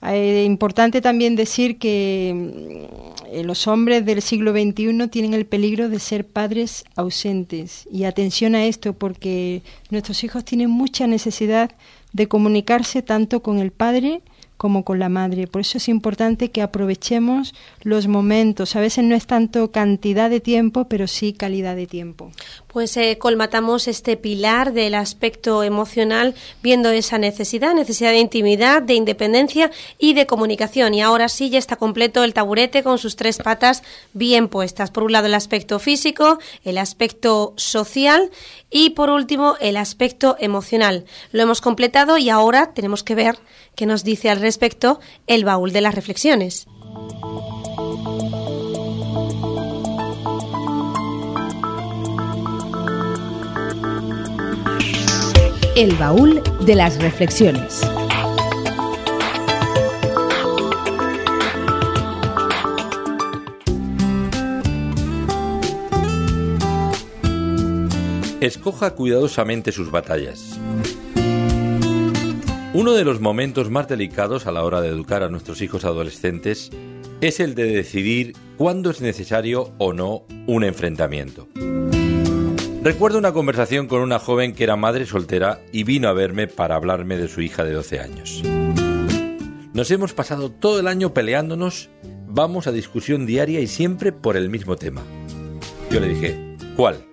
Eh, 0.01 0.43
importante 0.45 1.01
también 1.01 1.35
decir 1.35 1.77
que 1.77 2.87
eh, 3.31 3.43
los 3.43 3.67
hombres 3.67 4.05
del 4.05 4.21
siglo 4.21 4.51
XXI 4.51 5.07
tienen 5.07 5.33
el 5.33 5.45
peligro 5.45 5.87
de 5.87 5.99
ser 5.99 6.27
padres 6.27 6.83
ausentes. 6.95 7.87
Y 7.89 8.03
atención 8.03 8.55
a 8.55 8.65
esto 8.65 8.91
porque 8.91 9.61
nuestros 9.89 10.23
hijos 10.25 10.43
tienen 10.43 10.69
mucha 10.69 11.07
necesidad 11.07 11.71
de 12.11 12.27
comunicarse 12.27 13.01
tanto 13.01 13.41
con 13.41 13.59
el 13.59 13.71
padre 13.71 14.21
como 14.59 14.83
con 14.83 14.99
la 14.99 15.07
madre. 15.07 15.47
Por 15.47 15.61
eso 15.61 15.77
es 15.77 15.87
importante 15.87 16.51
que 16.51 16.61
aprovechemos 16.61 17.55
los 17.81 18.07
momentos. 18.07 18.75
A 18.75 18.81
veces 18.81 19.05
no 19.05 19.15
es 19.15 19.25
tanto 19.25 19.71
cantidad 19.71 20.29
de 20.29 20.41
tiempo, 20.41 20.83
pero 20.89 21.07
sí 21.07 21.31
calidad 21.31 21.77
de 21.77 21.87
tiempo. 21.87 22.29
Pues 22.67 22.97
eh, 22.97 23.17
colmatamos 23.17 23.87
este 23.87 24.17
pilar 24.17 24.73
del 24.73 24.95
aspecto 24.95 25.63
emocional 25.63 26.35
viendo 26.61 26.89
esa 26.89 27.17
necesidad, 27.17 27.73
necesidad 27.73 28.11
de 28.11 28.19
intimidad, 28.19 28.81
de 28.81 28.95
independencia 28.95 29.71
y 29.97 30.13
de 30.13 30.27
comunicación. 30.27 30.93
Y 30.93 31.01
ahora 31.01 31.29
sí 31.29 31.49
ya 31.49 31.57
está 31.57 31.77
completo 31.77 32.25
el 32.25 32.33
taburete 32.33 32.83
con 32.83 32.97
sus 32.97 33.15
tres 33.15 33.37
patas 33.37 33.81
bien 34.11 34.49
puestas. 34.49 34.91
Por 34.91 35.03
un 35.03 35.13
lado 35.13 35.27
el 35.27 35.35
aspecto 35.35 35.79
físico, 35.79 36.37
el 36.65 36.79
aspecto 36.79 37.53
social 37.55 38.29
y 38.69 38.89
por 38.89 39.09
último 39.09 39.55
el 39.61 39.77
aspecto 39.77 40.35
emocional. 40.37 41.05
Lo 41.31 41.43
hemos 41.43 41.61
completado 41.61 42.17
y 42.17 42.29
ahora 42.29 42.73
tenemos 42.73 43.05
que 43.05 43.15
ver 43.15 43.39
qué 43.79 43.85
nos 43.85 44.03
dice 44.03 44.29
al 44.29 44.41
respecto 44.41 44.99
el 45.25 45.45
baúl 45.45 45.71
de 45.71 45.79
las 45.79 45.95
reflexiones. 45.95 46.67
El 55.77 55.95
baúl 55.97 56.43
de 56.65 56.75
las 56.75 57.01
reflexiones. 57.01 57.79
Escoja 68.41 68.93
cuidadosamente 68.95 69.71
sus 69.71 69.89
batallas. 69.89 70.59
Uno 72.71 72.93
de 72.93 73.03
los 73.03 73.19
momentos 73.19 73.71
más 73.71 73.87
delicados 73.87 74.45
a 74.45 74.51
la 74.51 74.63
hora 74.63 74.79
de 74.79 74.89
educar 74.89 75.23
a 75.23 75.29
nuestros 75.29 75.63
hijos 75.63 75.85
adolescentes 75.85 76.69
es 77.19 77.39
el 77.39 77.55
de 77.55 77.63
decidir 77.63 78.35
cuándo 78.57 78.91
es 78.91 79.01
necesario 79.01 79.73
o 79.79 79.91
no 79.91 80.23
un 80.45 80.63
enfrentamiento. 80.63 81.47
Recuerdo 82.83 83.17
una 83.17 83.31
conversación 83.31 83.87
con 83.87 84.01
una 84.01 84.19
joven 84.19 84.53
que 84.53 84.65
era 84.65 84.75
madre 84.75 85.07
soltera 85.07 85.59
y 85.71 85.83
vino 85.83 86.09
a 86.09 86.13
verme 86.13 86.45
para 86.45 86.75
hablarme 86.75 87.17
de 87.17 87.27
su 87.27 87.41
hija 87.41 87.63
de 87.63 87.73
12 87.73 87.99
años. 87.99 88.43
Nos 89.73 89.89
hemos 89.89 90.13
pasado 90.13 90.51
todo 90.51 90.79
el 90.79 90.87
año 90.87 91.11
peleándonos, 91.11 91.89
vamos 92.27 92.67
a 92.67 92.71
discusión 92.71 93.25
diaria 93.25 93.61
y 93.61 93.67
siempre 93.67 94.11
por 94.11 94.37
el 94.37 94.47
mismo 94.47 94.75
tema. 94.75 95.01
Yo 95.89 95.99
le 95.99 96.09
dije, 96.09 96.55
¿cuál? 96.75 97.03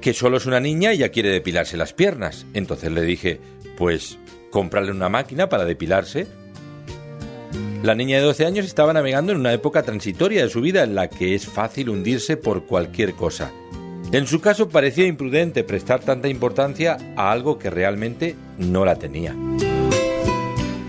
Que 0.00 0.12
solo 0.12 0.38
es 0.38 0.46
una 0.46 0.58
niña 0.58 0.92
y 0.92 0.98
ya 0.98 1.10
quiere 1.10 1.28
depilarse 1.28 1.76
las 1.76 1.92
piernas. 1.92 2.46
Entonces 2.52 2.90
le 2.90 3.02
dije, 3.02 3.40
pues 3.76 4.18
comprarle 4.52 4.92
una 4.92 5.08
máquina 5.08 5.48
para 5.48 5.64
depilarse. 5.64 6.28
La 7.82 7.96
niña 7.96 8.18
de 8.18 8.22
12 8.22 8.46
años 8.46 8.66
estaba 8.66 8.92
navegando 8.92 9.32
en 9.32 9.38
una 9.38 9.52
época 9.52 9.82
transitoria 9.82 10.44
de 10.44 10.50
su 10.50 10.60
vida 10.60 10.84
en 10.84 10.94
la 10.94 11.10
que 11.10 11.34
es 11.34 11.46
fácil 11.46 11.88
hundirse 11.88 12.36
por 12.36 12.66
cualquier 12.66 13.14
cosa. 13.14 13.50
En 14.12 14.28
su 14.28 14.40
caso 14.40 14.68
parecía 14.68 15.06
imprudente 15.06 15.64
prestar 15.64 16.00
tanta 16.00 16.28
importancia 16.28 16.96
a 17.16 17.32
algo 17.32 17.58
que 17.58 17.70
realmente 17.70 18.36
no 18.58 18.84
la 18.84 18.96
tenía. 18.96 19.34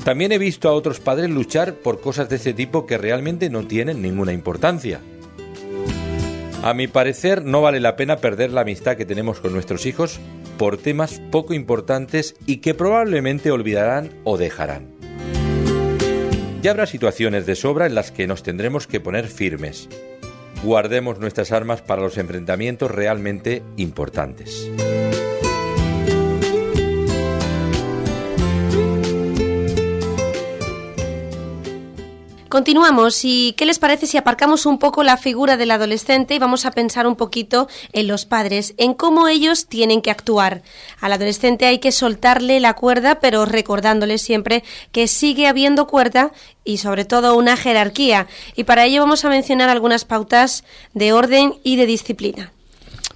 También 0.03 0.33
he 0.33 0.37
visto 0.37 0.67
a 0.67 0.73
otros 0.73 0.99
padres 0.99 1.29
luchar 1.29 1.75
por 1.75 2.01
cosas 2.01 2.27
de 2.29 2.35
este 2.35 2.53
tipo 2.53 2.85
que 2.85 2.97
realmente 2.97 3.49
no 3.49 3.65
tienen 3.65 4.01
ninguna 4.01 4.33
importancia. 4.33 4.99
A 6.61 6.73
mi 6.73 6.87
parecer 6.87 7.43
no 7.43 7.61
vale 7.61 7.79
la 7.79 7.95
pena 7.95 8.17
perder 8.17 8.51
la 8.51 8.61
amistad 8.61 8.97
que 8.97 9.05
tenemos 9.05 9.39
con 9.39 9.53
nuestros 9.53 9.85
hijos 9.85 10.19
por 10.57 10.77
temas 10.77 11.21
poco 11.31 11.53
importantes 11.53 12.35
y 12.45 12.57
que 12.57 12.73
probablemente 12.73 13.51
olvidarán 13.51 14.11
o 14.23 14.37
dejarán. 14.37 14.93
Ya 16.61 16.71
habrá 16.71 16.85
situaciones 16.85 17.45
de 17.45 17.55
sobra 17.55 17.85
en 17.85 17.95
las 17.95 18.11
que 18.11 18.25
nos 18.25 18.41
tendremos 18.41 18.87
que 18.87 19.01
poner 19.01 19.27
firmes. 19.27 19.89
Guardemos 20.63 21.19
nuestras 21.19 21.51
armas 21.51 21.81
para 21.81 22.01
los 22.01 22.17
enfrentamientos 22.17 22.89
realmente 22.89 23.63
importantes. 23.75 24.69
Continuamos 32.53 33.25
y 33.25 33.55
¿qué 33.57 33.65
les 33.65 33.79
parece 33.79 34.05
si 34.05 34.15
aparcamos 34.15 34.67
un 34.67 34.77
poco 34.77 35.01
la 35.01 35.17
figura 35.17 35.57
del 35.57 35.71
adolescente 35.71 36.35
y 36.35 36.37
vamos 36.37 36.67
a 36.67 36.71
pensar 36.71 37.07
un 37.07 37.15
poquito 37.15 37.67
en 37.93 38.05
los 38.05 38.25
padres, 38.25 38.75
en 38.77 38.93
cómo 38.93 39.27
ellos 39.27 39.65
tienen 39.65 40.03
que 40.03 40.11
actuar? 40.11 40.61
Al 41.01 41.13
adolescente 41.13 41.65
hay 41.65 41.79
que 41.79 41.91
soltarle 41.91 42.59
la 42.59 42.75
cuerda, 42.75 43.19
pero 43.19 43.45
recordándole 43.45 44.19
siempre 44.19 44.63
que 44.91 45.07
sigue 45.07 45.47
habiendo 45.47 45.87
cuerda 45.87 46.31
y 46.63 46.77
sobre 46.77 47.05
todo 47.05 47.35
una 47.35 47.57
jerarquía. 47.57 48.27
Y 48.55 48.65
para 48.65 48.85
ello 48.85 49.01
vamos 49.01 49.25
a 49.25 49.29
mencionar 49.29 49.69
algunas 49.69 50.05
pautas 50.05 50.63
de 50.93 51.11
orden 51.11 51.55
y 51.63 51.77
de 51.77 51.87
disciplina. 51.87 52.53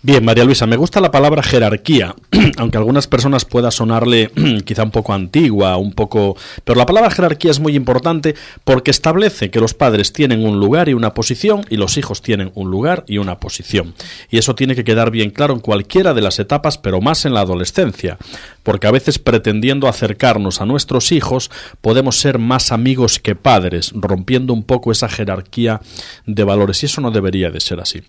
Bien, 0.04 0.24
María 0.24 0.46
Luisa, 0.46 0.68
me 0.68 0.78
gusta 0.78 1.02
la 1.02 1.10
palabra 1.10 1.42
jerarquía, 1.42 2.16
aunque 2.58 2.78
a 2.78 2.80
algunas 2.80 3.08
personas 3.08 3.46
pueda 3.46 3.72
sonarle 3.72 4.30
quizá 4.66 4.84
un 4.84 4.92
poco 4.92 5.12
antigua, 5.12 5.76
un 5.78 5.92
poco... 5.92 6.38
Pero 6.64 6.78
la 6.78 6.86
palabra 6.86 7.10
jerarquía 7.10 7.50
es 7.50 7.60
muy 7.60 7.76
importante 7.76 8.36
porque 8.64 8.92
establece 8.92 9.50
que 9.50 9.60
los 9.60 9.74
padres 9.74 10.14
tienen 10.14 10.46
un 10.46 10.60
lugar 10.60 10.88
y 10.88 10.94
una 10.94 11.16
posición 11.16 11.66
y 11.70 11.78
los 11.78 11.98
hijos 11.98 12.22
tienen 12.22 12.52
un 12.54 12.70
lugar 12.70 13.06
y 13.08 13.18
una 13.18 13.40
posición. 13.40 13.96
Y 14.30 14.38
eso 14.38 14.54
tiene 14.54 14.76
que 14.76 14.84
quedar 14.84 15.10
bien 15.10 15.32
claro 15.32 15.56
en 15.56 15.60
cualquiera 15.60 16.14
de 16.14 16.22
las 16.22 16.38
etapas, 16.38 16.78
pero 16.78 17.02
más 17.02 17.26
en 17.26 17.34
la 17.34 17.42
adolescencia, 17.42 18.18
porque 18.62 18.88
a 18.88 18.92
veces 18.92 19.18
pretendiendo 19.18 19.88
acercarnos 19.88 20.62
a 20.62 20.66
nuestros 20.66 21.12
hijos 21.12 21.50
podemos 21.82 22.20
ser 22.20 22.38
más 22.38 22.72
amigos 22.72 23.20
que 23.20 23.36
padres, 23.36 23.92
rompiendo 23.96 24.54
un 24.54 24.64
poco 24.64 24.92
esa 24.92 25.10
jerarquía 25.10 25.82
de 26.28 26.44
valores 26.44 26.84
y 26.84 26.86
eso 26.86 27.02
no 27.02 27.10
debería 27.10 27.50
de 27.50 27.60
ser 27.60 27.80
así. 27.80 28.04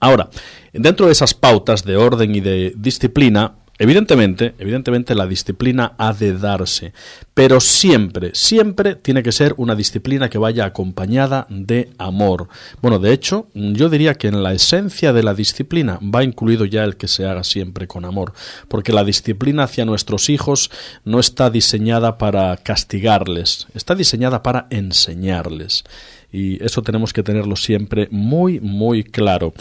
Ahora, 0.00 0.30
dentro 0.72 1.06
de 1.06 1.12
esas 1.12 1.34
pautas 1.34 1.84
de 1.84 1.96
orden 1.96 2.34
y 2.34 2.40
de 2.40 2.72
disciplina, 2.76 3.54
Evidentemente, 3.80 4.54
evidentemente 4.58 5.14
la 5.14 5.26
disciplina 5.26 5.94
ha 5.96 6.12
de 6.12 6.36
darse, 6.36 6.92
pero 7.32 7.60
siempre, 7.60 8.30
siempre 8.34 8.94
tiene 8.94 9.22
que 9.22 9.32
ser 9.32 9.54
una 9.56 9.74
disciplina 9.74 10.28
que 10.28 10.36
vaya 10.36 10.66
acompañada 10.66 11.46
de 11.48 11.88
amor. 11.96 12.48
Bueno, 12.82 12.98
de 12.98 13.14
hecho, 13.14 13.48
yo 13.54 13.88
diría 13.88 14.16
que 14.16 14.28
en 14.28 14.42
la 14.42 14.52
esencia 14.52 15.14
de 15.14 15.22
la 15.22 15.32
disciplina 15.32 15.98
va 16.02 16.22
incluido 16.22 16.66
ya 16.66 16.84
el 16.84 16.98
que 16.98 17.08
se 17.08 17.24
haga 17.24 17.42
siempre 17.42 17.86
con 17.86 18.04
amor, 18.04 18.34
porque 18.68 18.92
la 18.92 19.02
disciplina 19.02 19.62
hacia 19.62 19.86
nuestros 19.86 20.28
hijos 20.28 20.70
no 21.06 21.18
está 21.18 21.48
diseñada 21.48 22.18
para 22.18 22.58
castigarles, 22.58 23.66
está 23.72 23.94
diseñada 23.94 24.42
para 24.42 24.66
enseñarles. 24.68 25.84
Y 26.32 26.62
eso 26.64 26.82
tenemos 26.82 27.12
que 27.12 27.22
tenerlo 27.22 27.56
siempre 27.56 28.08
muy, 28.10 28.60
muy 28.60 29.04
claro. 29.04 29.52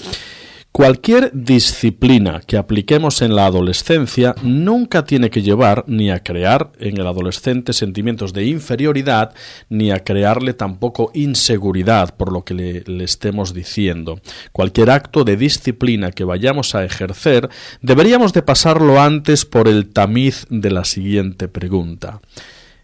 Cualquier 0.71 1.32
disciplina 1.34 2.41
que 2.45 2.55
apliquemos 2.55 3.23
en 3.23 3.36
la 3.36 3.47
adolescencia 3.47 4.36
nunca 4.43 5.03
tiene 5.03 5.32
que 5.32 5.41
llevar 5.41 5.84
ni 5.88 6.12
a 6.12 6.23
crear 6.23 6.71
en 6.79 6.97
el 6.99 7.08
adolescente 7.08 7.73
sentimientos 7.73 8.34
de 8.34 8.45
inferioridad, 8.45 9.34
ni 9.67 9.91
a 9.91 10.03
crearle 10.03 10.53
tampoco 10.53 11.10
inseguridad 11.15 12.15
por 12.15 12.32
lo 12.32 12.45
que 12.45 12.53
le, 12.53 13.03
estemos 13.03 13.53
diciendo. 13.53 14.21
Cualquier 14.51 14.91
acto 14.91 15.23
de 15.23 15.38
disciplina 15.38 16.12
que 16.12 16.23
vayamos 16.23 16.75
a 16.75 16.86
ejercer, 16.86 17.49
deberíamos 17.82 18.32
de 18.32 18.43
pasarlo 18.43 19.01
antes 19.01 19.45
por 19.45 19.67
el 19.67 19.89
tamiz 19.89 20.45
de 20.49 20.69
la 20.69 20.86
siguiente 20.86 21.47
pregunta. 21.47 22.21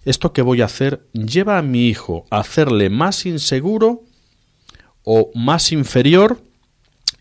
¿Esto 0.05 0.33
que 0.33 0.41
voy 0.41 0.61
a 0.61 0.65
hacer 0.65 1.07
lleva 1.13 1.57
a 1.57 1.61
mi 1.61 1.87
hijo 1.87 2.25
a 2.29 2.39
hacerle 2.39 2.89
más 2.89 3.25
inseguro 3.25 4.03
o 5.03 5.31
más 5.35 5.71
inferior? 5.71 6.39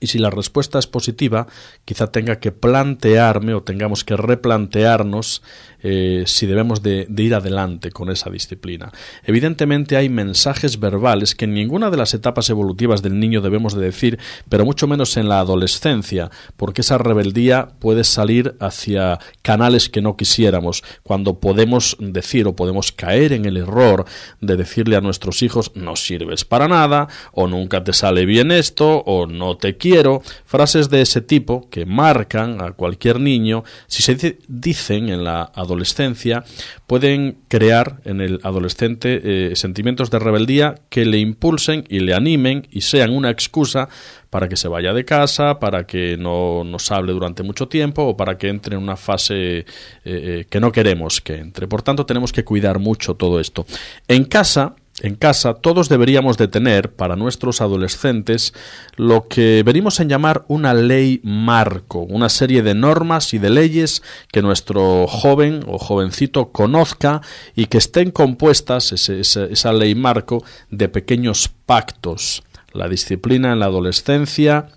y 0.05 0.07
si 0.09 0.19
la 0.19 0.29
respuesta 0.29 0.79
es 0.79 0.87
positiva, 0.87 1.47
quizá 1.87 2.09
tenga 2.09 2.39
que 2.39 2.53
plantearme 2.53 3.55
o 3.55 3.63
tengamos 3.63 4.05
que 4.05 4.17
replantearnos 4.17 5.43
eh, 5.87 6.25
si 6.27 6.47
debemos 6.47 6.83
de, 6.83 7.07
ir 7.15 7.35
adelante 7.35 7.91
con 7.91 8.09
esa 8.09 8.31
disciplina. 8.31 8.91
Evidentemente 9.23 9.99
hay 9.99 10.09
mensajes 10.09 10.81
verbales 10.81 11.35
que 11.35 11.45
en 11.45 11.53
ninguna 11.53 11.91
de 11.91 11.99
las 11.99 12.15
etapas 12.15 12.49
evolutivas 12.49 13.03
del 13.03 13.21
niño 13.21 13.43
debemos 13.43 13.75
de 13.75 13.85
decir, 13.85 14.19
pero 14.49 14.65
mucho 14.65 14.87
menos 14.87 15.19
en 15.19 15.29
la 15.29 15.41
adolescencia, 15.41 16.31
porque 16.57 16.81
esa 16.81 16.97
rebeldía 16.97 17.69
puede 17.81 18.05
salir 18.05 18.57
hacia 18.61 19.19
canales 19.43 19.91
que 19.91 20.01
no 20.01 20.17
quisiéramos, 20.17 20.83
cuando 21.03 21.39
podemos 21.39 21.99
decir 22.01 22.47
o 22.47 22.57
podemos 22.57 22.91
caer 22.91 23.35
en 23.35 23.45
el 23.45 23.59
error 23.59 24.07
de 24.41 24.57
decirle 24.57 24.97
a 24.97 25.03
nuestros 25.03 25.43
hijos 25.43 25.73
no 25.75 25.97
sirves 25.97 26.47
para 26.47 26.67
nada, 26.67 27.09
o 27.33 27.47
nunca 27.47 27.85
te 27.85 27.93
sale 27.93 28.25
bien 28.25 28.53
esto, 28.53 29.03
o 29.05 29.27
no 29.27 29.59
te 29.59 29.77
quiero, 29.77 30.23
frases 30.47 30.89
de 30.89 31.03
ese 31.03 31.21
tipo 31.21 31.69
que 31.69 31.85
marcan 31.85 32.63
a 32.63 32.73
cualquier 32.73 33.21
niño 33.21 33.65
si 33.87 34.03
se 34.03 34.39
dicen 34.49 35.11
en 35.11 35.25
la 35.25 35.43
adolescencia 35.43 35.74
adolescencia 35.75 36.45
pueden 36.87 37.39
crear 37.49 38.01
en 38.05 38.21
el 38.21 38.41
adolescente 38.43 39.21
eh, 39.23 39.57
sentimientos 39.57 40.11
de 40.11 40.19
rebeldía 40.19 40.77
que 40.89 41.05
le 41.05 41.19
impulsen 41.19 41.85
y 41.89 42.01
le 42.01 42.15
animen 42.15 42.67
y 42.71 42.81
sean 42.83 43.11
una 43.11 43.31
excusa 43.31 43.89
para 44.31 44.49
que 44.49 44.57
se 44.57 44.69
vaya 44.69 44.93
de 44.93 45.05
casa, 45.05 45.61
para 45.61 45.87
que 45.87 46.17
no 46.17 46.65
nos 46.65 46.91
hable 46.91 47.13
durante 47.13 47.43
mucho 47.43 47.69
tiempo 47.69 48.03
o 48.03 48.17
para 48.17 48.37
que 48.37 48.49
entre 48.49 48.77
en 48.77 48.83
una 48.83 48.97
fase 48.97 49.59
eh, 49.59 49.65
eh, 50.05 50.47
que 50.49 50.61
no 50.61 50.73
queremos 50.73 51.21
que 51.21 51.37
entre. 51.37 51.69
Por 51.69 51.83
tanto, 51.83 52.05
tenemos 52.05 52.33
que 52.33 52.45
cuidar 52.45 52.79
mucho 52.79 53.15
todo 53.15 53.39
esto. 53.39 53.65
En 54.09 54.25
casa, 54.25 54.75
en 55.03 55.17
casa 55.17 55.55
todos 55.55 55.89
deberíamos 55.89 56.39
de 56.39 56.49
tener 56.49 56.93
para 56.93 57.17
nuestros 57.17 57.61
adolescentes 57.61 58.55
lo 58.97 59.27
que 59.27 59.63
venimos 59.65 59.99
a 59.99 60.05
llamar 60.05 60.45
una 60.49 60.73
ley 60.73 61.21
marco, 61.25 62.01
una 62.01 62.29
serie 62.29 62.63
de 62.63 62.75
normas 62.75 63.35
y 63.35 63.39
de 63.39 63.51
leyes 63.51 64.03
que 64.31 64.43
nuestro 64.43 65.07
joven 65.09 65.65
o 65.67 65.79
jovencito 65.79 66.53
conozca 66.53 67.23
y 67.57 67.67
que 67.67 67.79
estén 67.79 68.11
compuestas, 68.13 68.93
esa 68.93 69.73
ley 69.73 69.95
marco, 69.95 70.45
de 70.71 70.89
pequeños 70.89 71.51
pactos. 71.67 72.45
La 72.73 72.89
disciplina 72.89 73.53
en 73.53 73.61
la 73.61 73.67
adolescencia, 73.67 74.69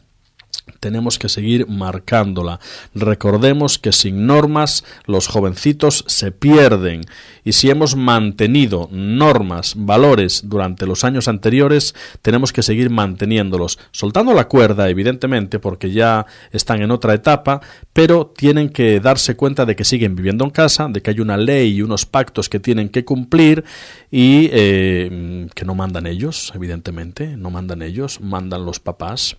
tenemos 0.79 1.19
que 1.19 1.29
seguir 1.29 1.67
marcándola. 1.67 2.59
Recordemos 2.93 3.79
que 3.79 3.91
sin 3.91 4.25
normas 4.25 4.83
los 5.05 5.27
jovencitos 5.27 6.03
se 6.07 6.31
pierden 6.31 7.01
y 7.43 7.53
si 7.53 7.69
hemos 7.69 7.95
mantenido 7.95 8.89
normas, 8.91 9.73
valores 9.77 10.43
durante 10.45 10.85
los 10.85 11.03
años 11.03 11.27
anteriores, 11.27 11.95
tenemos 12.21 12.51
que 12.51 12.63
seguir 12.63 12.89
manteniéndolos, 12.89 13.79
soltando 13.91 14.33
la 14.33 14.47
cuerda 14.47 14.89
evidentemente 14.89 15.59
porque 15.59 15.91
ya 15.91 16.25
están 16.51 16.81
en 16.81 16.91
otra 16.91 17.13
etapa, 17.13 17.61
pero 17.93 18.33
tienen 18.35 18.69
que 18.69 18.99
darse 18.99 19.35
cuenta 19.35 19.65
de 19.65 19.75
que 19.75 19.85
siguen 19.85 20.15
viviendo 20.15 20.43
en 20.43 20.51
casa, 20.51 20.87
de 20.89 21.01
que 21.01 21.11
hay 21.11 21.19
una 21.19 21.37
ley 21.37 21.75
y 21.75 21.81
unos 21.81 22.05
pactos 22.05 22.49
que 22.49 22.59
tienen 22.59 22.89
que 22.89 23.05
cumplir 23.05 23.63
y 24.11 24.49
eh, 24.51 25.47
que 25.53 25.65
no 25.65 25.75
mandan 25.75 26.05
ellos, 26.05 26.51
evidentemente, 26.55 27.37
no 27.37 27.49
mandan 27.49 27.81
ellos, 27.81 28.21
mandan 28.21 28.65
los 28.65 28.79
papás. 28.79 29.35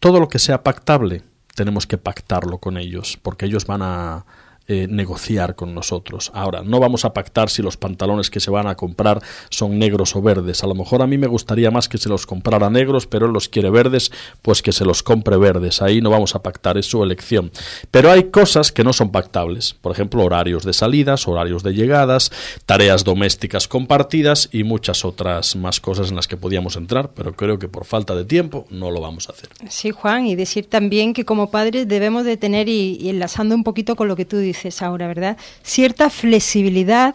Todo 0.00 0.20
lo 0.20 0.28
que 0.28 0.38
sea 0.38 0.62
pactable, 0.62 1.22
tenemos 1.54 1.86
que 1.86 1.98
pactarlo 1.98 2.58
con 2.58 2.76
ellos, 2.76 3.18
porque 3.22 3.46
ellos 3.46 3.66
van 3.66 3.82
a, 3.82 4.26
eh, 4.68 4.88
negociar 4.90 5.54
con 5.54 5.76
nosotros. 5.76 6.32
Ahora, 6.34 6.62
no 6.64 6.80
vamos 6.80 7.04
a 7.04 7.12
pactar 7.12 7.50
si 7.50 7.62
los 7.62 7.76
pantalones 7.76 8.30
que 8.30 8.40
se 8.40 8.50
van 8.50 8.66
a 8.66 8.74
comprar 8.74 9.22
son 9.48 9.78
negros 9.78 10.16
o 10.16 10.22
verdes. 10.22 10.64
A 10.64 10.66
lo 10.66 10.74
mejor 10.74 11.02
a 11.02 11.06
mí 11.06 11.18
me 11.18 11.28
gustaría 11.28 11.70
más 11.70 11.88
que 11.88 11.98
se 11.98 12.08
los 12.08 12.26
comprara 12.26 12.68
negros, 12.68 13.06
pero 13.06 13.26
él 13.26 13.32
los 13.32 13.48
quiere 13.48 13.70
verdes, 13.70 14.10
pues 14.42 14.62
que 14.62 14.72
se 14.72 14.84
los 14.84 15.04
compre 15.04 15.36
verdes. 15.36 15.82
Ahí 15.82 16.00
no 16.00 16.10
vamos 16.10 16.34
a 16.34 16.42
pactar, 16.42 16.78
es 16.78 16.86
su 16.86 17.04
elección. 17.04 17.52
Pero 17.92 18.10
hay 18.10 18.24
cosas 18.24 18.72
que 18.72 18.82
no 18.82 18.92
son 18.92 19.12
pactables. 19.12 19.72
Por 19.74 19.92
ejemplo, 19.92 20.24
horarios 20.24 20.64
de 20.64 20.72
salidas, 20.72 21.28
horarios 21.28 21.62
de 21.62 21.72
llegadas, 21.72 22.32
tareas 22.66 23.04
domésticas 23.04 23.68
compartidas 23.68 24.48
y 24.50 24.64
muchas 24.64 25.04
otras 25.04 25.54
más 25.54 25.78
cosas 25.78 26.10
en 26.10 26.16
las 26.16 26.26
que 26.26 26.36
podíamos 26.36 26.74
entrar, 26.74 27.12
pero 27.14 27.36
creo 27.36 27.60
que 27.60 27.68
por 27.68 27.84
falta 27.84 28.16
de 28.16 28.24
tiempo 28.24 28.66
no 28.70 28.90
lo 28.90 29.00
vamos 29.00 29.28
a 29.28 29.32
hacer. 29.32 29.48
Sí, 29.68 29.92
Juan, 29.92 30.26
y 30.26 30.34
decir 30.34 30.66
también 30.66 31.12
que 31.12 31.24
como 31.24 31.52
padres 31.52 31.86
debemos 31.86 32.24
de 32.24 32.36
tener, 32.36 32.68
y, 32.68 32.98
y 33.00 33.10
enlazando 33.10 33.54
un 33.54 33.62
poquito 33.62 33.94
con 33.94 34.08
lo 34.08 34.16
que 34.16 34.24
tú 34.24 34.38
dices, 34.38 34.55
ahora, 34.80 35.06
¿verdad? 35.06 35.36
Cierta 35.62 36.10
flexibilidad 36.10 37.14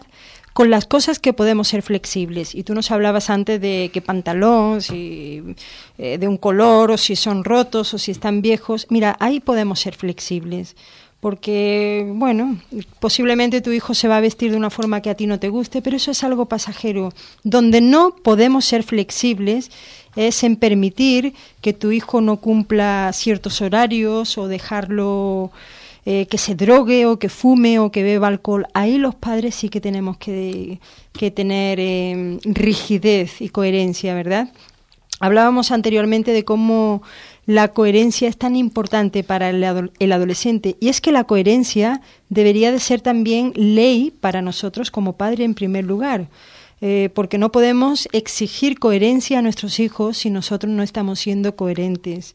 con 0.52 0.70
las 0.70 0.86
cosas 0.86 1.18
que 1.18 1.32
podemos 1.32 1.68
ser 1.68 1.82
flexibles. 1.82 2.54
Y 2.54 2.62
tú 2.62 2.74
nos 2.74 2.90
hablabas 2.90 3.30
antes 3.30 3.60
de 3.60 3.90
qué 3.92 4.02
pantalón, 4.02 4.82
si 4.82 5.42
eh, 5.98 6.18
de 6.18 6.28
un 6.28 6.36
color, 6.36 6.90
o 6.90 6.98
si 6.98 7.16
son 7.16 7.44
rotos, 7.44 7.94
o 7.94 7.98
si 7.98 8.10
están 8.10 8.42
viejos. 8.42 8.86
Mira, 8.90 9.16
ahí 9.20 9.40
podemos 9.40 9.80
ser 9.80 9.94
flexibles. 9.94 10.76
Porque, 11.20 12.04
bueno, 12.16 12.58
posiblemente 12.98 13.60
tu 13.60 13.70
hijo 13.70 13.94
se 13.94 14.08
va 14.08 14.16
a 14.16 14.20
vestir 14.20 14.50
de 14.50 14.56
una 14.56 14.70
forma 14.70 15.00
que 15.02 15.10
a 15.10 15.14
ti 15.14 15.28
no 15.28 15.38
te 15.38 15.50
guste, 15.50 15.80
pero 15.80 15.96
eso 15.96 16.10
es 16.10 16.24
algo 16.24 16.46
pasajero. 16.46 17.12
Donde 17.44 17.80
no 17.80 18.16
podemos 18.16 18.64
ser 18.64 18.82
flexibles 18.82 19.70
es 20.16 20.42
en 20.42 20.56
permitir 20.56 21.34
que 21.60 21.72
tu 21.72 21.92
hijo 21.92 22.20
no 22.20 22.38
cumpla 22.38 23.08
ciertos 23.14 23.62
horarios 23.62 24.36
o 24.36 24.48
dejarlo 24.48 25.52
eh, 26.04 26.26
que 26.26 26.36
se 26.36 26.56
drogue 26.56 27.06
o 27.06 27.20
que 27.20 27.28
fume 27.28 27.78
o 27.78 27.92
que 27.92 28.02
beba 28.02 28.26
alcohol, 28.26 28.66
ahí 28.74 28.98
los 28.98 29.14
padres 29.14 29.54
sí 29.54 29.68
que 29.68 29.80
tenemos 29.80 30.16
que, 30.16 30.80
tener 31.32 31.78
em, 31.78 32.40
rigidez 32.42 33.40
y 33.40 33.50
coherencia, 33.50 34.12
¿verdad? 34.12 34.48
Hablábamos 35.20 35.70
anteriormente 35.70 36.32
de 36.32 36.44
cómo 36.44 37.02
la 37.46 37.68
coherencia 37.68 38.28
es 38.28 38.36
tan 38.36 38.56
importante 38.56 39.22
para 39.22 39.50
el, 39.50 39.62
adolescente 40.12 40.76
y 40.80 40.88
es 40.88 41.00
que 41.00 41.12
la 41.12 41.22
coherencia 41.22 42.00
debería 42.28 42.72
de 42.72 42.80
ser 42.80 43.00
también 43.00 43.52
ley 43.54 44.12
para 44.20 44.42
nosotros 44.42 44.90
como 44.90 45.12
padre 45.16 45.44
en 45.44 45.54
primer 45.54 45.84
lugar. 45.84 46.26
Eh, 46.80 47.10
porque 47.14 47.38
no 47.38 47.52
podemos 47.52 48.08
exigir 48.10 48.80
coherencia 48.80 49.38
a 49.38 49.42
nuestros 49.42 49.78
hijos 49.78 50.18
si 50.18 50.30
nosotros 50.30 50.72
no 50.72 50.82
estamos 50.82 51.20
siendo 51.20 51.54
coherentes. 51.54 52.34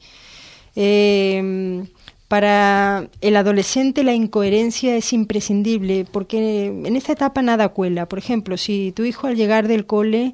Eh, 0.78 1.84
para 2.28 3.08
el 3.22 3.38
adolescente 3.38 4.04
la 4.04 4.14
incoherencia 4.14 4.96
es 4.98 5.14
imprescindible 5.14 6.06
porque 6.12 6.66
en 6.66 6.96
esta 6.96 7.14
etapa 7.14 7.42
nada 7.42 7.70
cuela. 7.70 8.08
Por 8.08 8.20
ejemplo, 8.20 8.58
si 8.58 8.92
tu 8.92 9.06
hijo 9.06 9.28
al 9.28 9.38
llegar 9.38 9.68
del 9.68 9.86
cole 9.86 10.34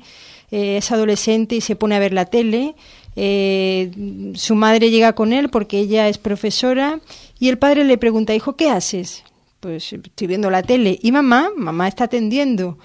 eh, 0.51 0.77
es 0.77 0.91
adolescente 0.91 1.55
y 1.55 1.61
se 1.61 1.75
pone 1.75 1.95
a 1.95 1.99
ver 1.99 2.13
la 2.13 2.25
tele, 2.25 2.75
eh, 3.15 3.91
su 4.33 4.55
madre 4.55 4.89
llega 4.89 5.13
con 5.13 5.33
él 5.33 5.49
porque 5.49 5.79
ella 5.79 6.09
es 6.09 6.17
profesora 6.17 6.99
y 7.39 7.49
el 7.49 7.59
padre 7.59 7.83
le 7.83 7.99
pregunta, 7.99 8.33
hijo, 8.33 8.55
¿qué 8.55 8.69
haces? 8.69 9.23
Pues 9.59 9.93
estoy 9.93 10.27
viendo 10.27 10.49
la 10.49 10.63
tele. 10.63 10.97
¿Y 11.01 11.11
mamá? 11.11 11.51
Mamá 11.55 11.87
está 11.87 12.05
atendiendo. 12.05 12.79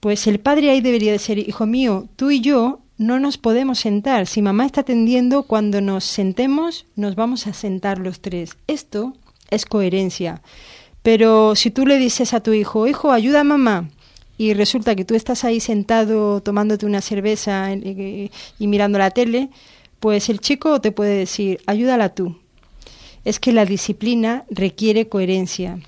Pues 0.00 0.26
el 0.26 0.40
padre 0.40 0.70
ahí 0.70 0.80
debería 0.80 1.12
de 1.12 1.18
ser, 1.18 1.38
hijo 1.38 1.66
mío, 1.66 2.08
tú 2.16 2.30
y 2.30 2.40
yo 2.40 2.80
no 2.98 3.18
nos 3.18 3.38
podemos 3.38 3.78
sentar. 3.78 4.26
Si 4.26 4.42
mamá 4.42 4.66
está 4.66 4.80
atendiendo, 4.82 5.42
cuando 5.44 5.80
nos 5.80 6.04
sentemos, 6.04 6.86
nos 6.96 7.14
vamos 7.14 7.46
a 7.46 7.52
sentar 7.52 7.98
los 7.98 8.20
tres. 8.20 8.56
Esto 8.66 9.14
es 9.50 9.66
coherencia. 9.66 10.42
Pero 11.02 11.54
si 11.54 11.70
tú 11.70 11.86
le 11.86 11.98
dices 11.98 12.34
a 12.34 12.40
tu 12.40 12.52
hijo, 12.52 12.86
hijo, 12.86 13.12
ayuda 13.12 13.40
a 13.40 13.44
mamá, 13.44 13.90
y 14.38 14.54
resulta 14.54 14.94
que 14.94 15.04
tú 15.04 15.14
estás 15.14 15.44
ahí 15.44 15.60
sentado 15.60 16.42
tomándote 16.42 16.84
una 16.84 17.00
cerveza 17.00 17.72
y, 17.72 18.30
mirando 18.58 18.98
la 18.98 19.10
tele, 19.10 19.50
Pues 19.98 20.28
el 20.28 20.40
chico 20.40 20.80
te 20.80 20.92
puede 20.92 21.16
decir, 21.16 21.60
ayúdala 21.66 22.10
tú. 22.10 22.36
Es 23.24 23.40
que 23.40 23.52
la 23.52 23.64
disciplina 23.64 24.44
requiere 24.50 25.08
coherencia. 25.08 25.78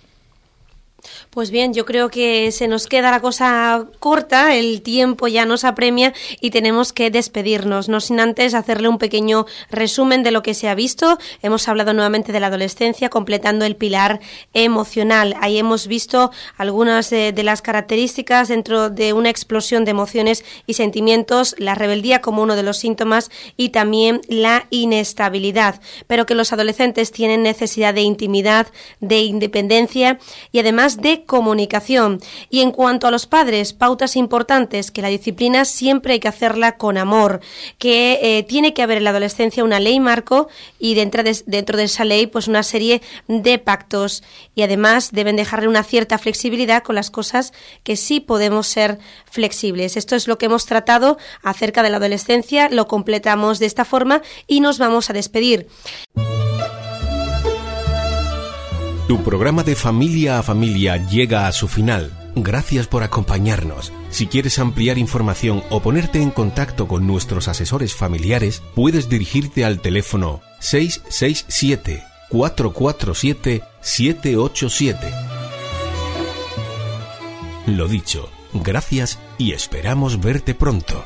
Pues 1.31 1.51
bien, 1.51 1.75
yo 1.75 1.85
creo 1.85 2.11
que 2.11 2.51
se 2.53 2.69
nos 2.69 2.87
queda 2.87 3.11
la 3.11 3.21
cosa 3.21 3.87
corta, 3.99 4.55
el 4.55 4.83
tiempo 4.83 5.29
ya 5.29 5.45
nos 5.45 5.65
apremia 5.65 6.13
y 6.41 6.51
tenemos 6.51 6.93
que 6.93 7.11
despedirnos, 7.11 7.89
no 7.89 8.01
sin 8.01 8.21
antes 8.21 8.55
hacerle 8.55 8.89
un 8.89 8.99
pequeño 8.99 9.47
resumen 9.71 10.23
de 10.23 10.31
lo 10.31 10.43
que 10.43 10.55
se 10.55 10.69
ha 10.69 10.75
visto. 10.75 11.19
Hemos 11.43 11.69
hablado 11.69 11.93
nuevamente 11.93 12.33
de 12.33 12.41
la 12.41 12.49
adolescencia, 12.49 13.09
completando 13.09 13.65
el 13.65 13.77
pilar 13.77 14.21
emocional. 14.55 15.37
Ahí 15.41 15.59
hemos 15.59 15.87
visto 15.87 16.31
algunas 16.57 17.11
de, 17.11 17.33
las 17.43 17.63
características 17.63 18.49
dentro 18.49 18.91
de 18.91 19.13
una 19.13 19.31
explosión 19.31 19.85
de 19.85 19.93
emociones 19.93 20.45
y 20.67 20.75
sentimientos, 20.75 21.55
la 21.59 21.75
rebeldía 21.75 22.21
como 22.21 22.43
uno 22.43 22.57
de 22.57 22.63
los 22.63 22.79
síntomas 22.79 23.31
y 23.57 23.71
también 23.71 24.21
la 24.29 24.67
inestabilidad, 24.71 25.81
pero 26.07 26.27
que 26.27 26.35
los 26.35 26.53
adolescentes 26.53 27.13
tienen 27.13 27.43
necesidad 27.43 27.95
de 27.95 28.03
intimidad, 28.03 28.67
de 29.01 29.21
independencia 29.21 30.19
y 30.53 30.59
además 30.59 30.98
de 31.01 31.25
comunicación. 31.25 32.21
Y 32.51 32.61
en 32.61 32.71
cuanto 32.71 33.07
a 33.07 33.11
los 33.11 33.27
padres, 33.27 33.73
pautas 33.73 34.17
importantes, 34.17 34.91
que 34.91 35.03
la 35.03 35.09
disciplina 35.09 35.65
siempre 35.65 36.15
hay 36.15 36.21
que 36.21 36.29
hacerla 36.29 36.77
con 36.77 36.99
amor, 36.99 37.41
que 37.79 38.19
eh, 38.23 38.43
tiene 38.43 38.75
que 38.75 38.83
haber 38.83 38.99
en 38.99 39.05
la 39.05 39.11
adolescencia 39.11 39.65
una 39.65 39.81
ley 39.81 40.01
marco 40.01 40.49
y 40.79 40.95
dentro 40.95 41.23
de, 41.23 41.37
dentro 41.47 41.77
de 41.77 41.85
esa 41.85 42.05
ley 42.05 42.27
pues 42.27 42.49
una 42.49 42.63
serie 42.63 43.03
de 43.27 43.59
pactos 43.59 44.23
y 44.55 44.63
además 44.63 45.11
deben 45.13 45.37
dejarle 45.37 45.69
una 45.69 45.83
cierta 45.83 46.19
flexibilidad 46.19 46.83
con 46.83 46.95
las 46.95 47.11
cosas 47.11 47.53
que 47.83 47.97
sí 47.97 48.21
podemos 48.21 48.67
ser 48.67 48.99
flexibles. 49.31 49.97
Esto 49.97 50.17
es 50.17 50.29
lo 50.29 50.39
que 50.39 50.47
hemos 50.47 50.67
tratado 50.67 51.19
acerca 51.43 51.83
de 51.83 51.91
la 51.91 51.99
adolescencia, 51.99 52.69
lo 52.69 52.89
completamos 52.89 53.59
de 53.59 53.67
esta 53.67 53.85
forma 53.85 54.23
y 54.47 54.61
nos 54.61 54.79
vamos 54.79 55.11
a 55.11 55.13
despedir. 55.13 55.69
Tu 59.09 59.25
programa 59.25 59.63
de 59.63 59.75
familia 59.75 60.39
a 60.39 60.43
familia 60.43 60.99
llega 60.99 61.47
a 61.47 61.53
su 61.53 61.67
final. 61.67 62.13
Gracias 62.35 62.87
por 62.87 63.03
acompañarnos. 63.03 63.91
Si 64.11 64.27
quieres 64.27 64.59
ampliar 64.59 64.99
información 64.99 65.65
o 65.71 65.81
ponerte 65.81 66.21
en 66.21 66.31
contacto 66.31 66.87
con 66.87 67.07
nuestros 67.07 67.49
asesores 67.49 67.95
familiares, 67.95 68.63
puedes 68.75 69.09
dirigirte 69.09 69.65
al 69.65 69.81
teléfono 69.81 70.43
667 70.61 72.05
447 72.29 73.63
787. 73.81 75.11
Lo 77.67 77.89
dicho, 77.89 78.29
gracias 78.53 79.19
y 79.39 79.53
esperamos 79.53 80.21
verte 80.21 80.55
pronto. 80.55 81.03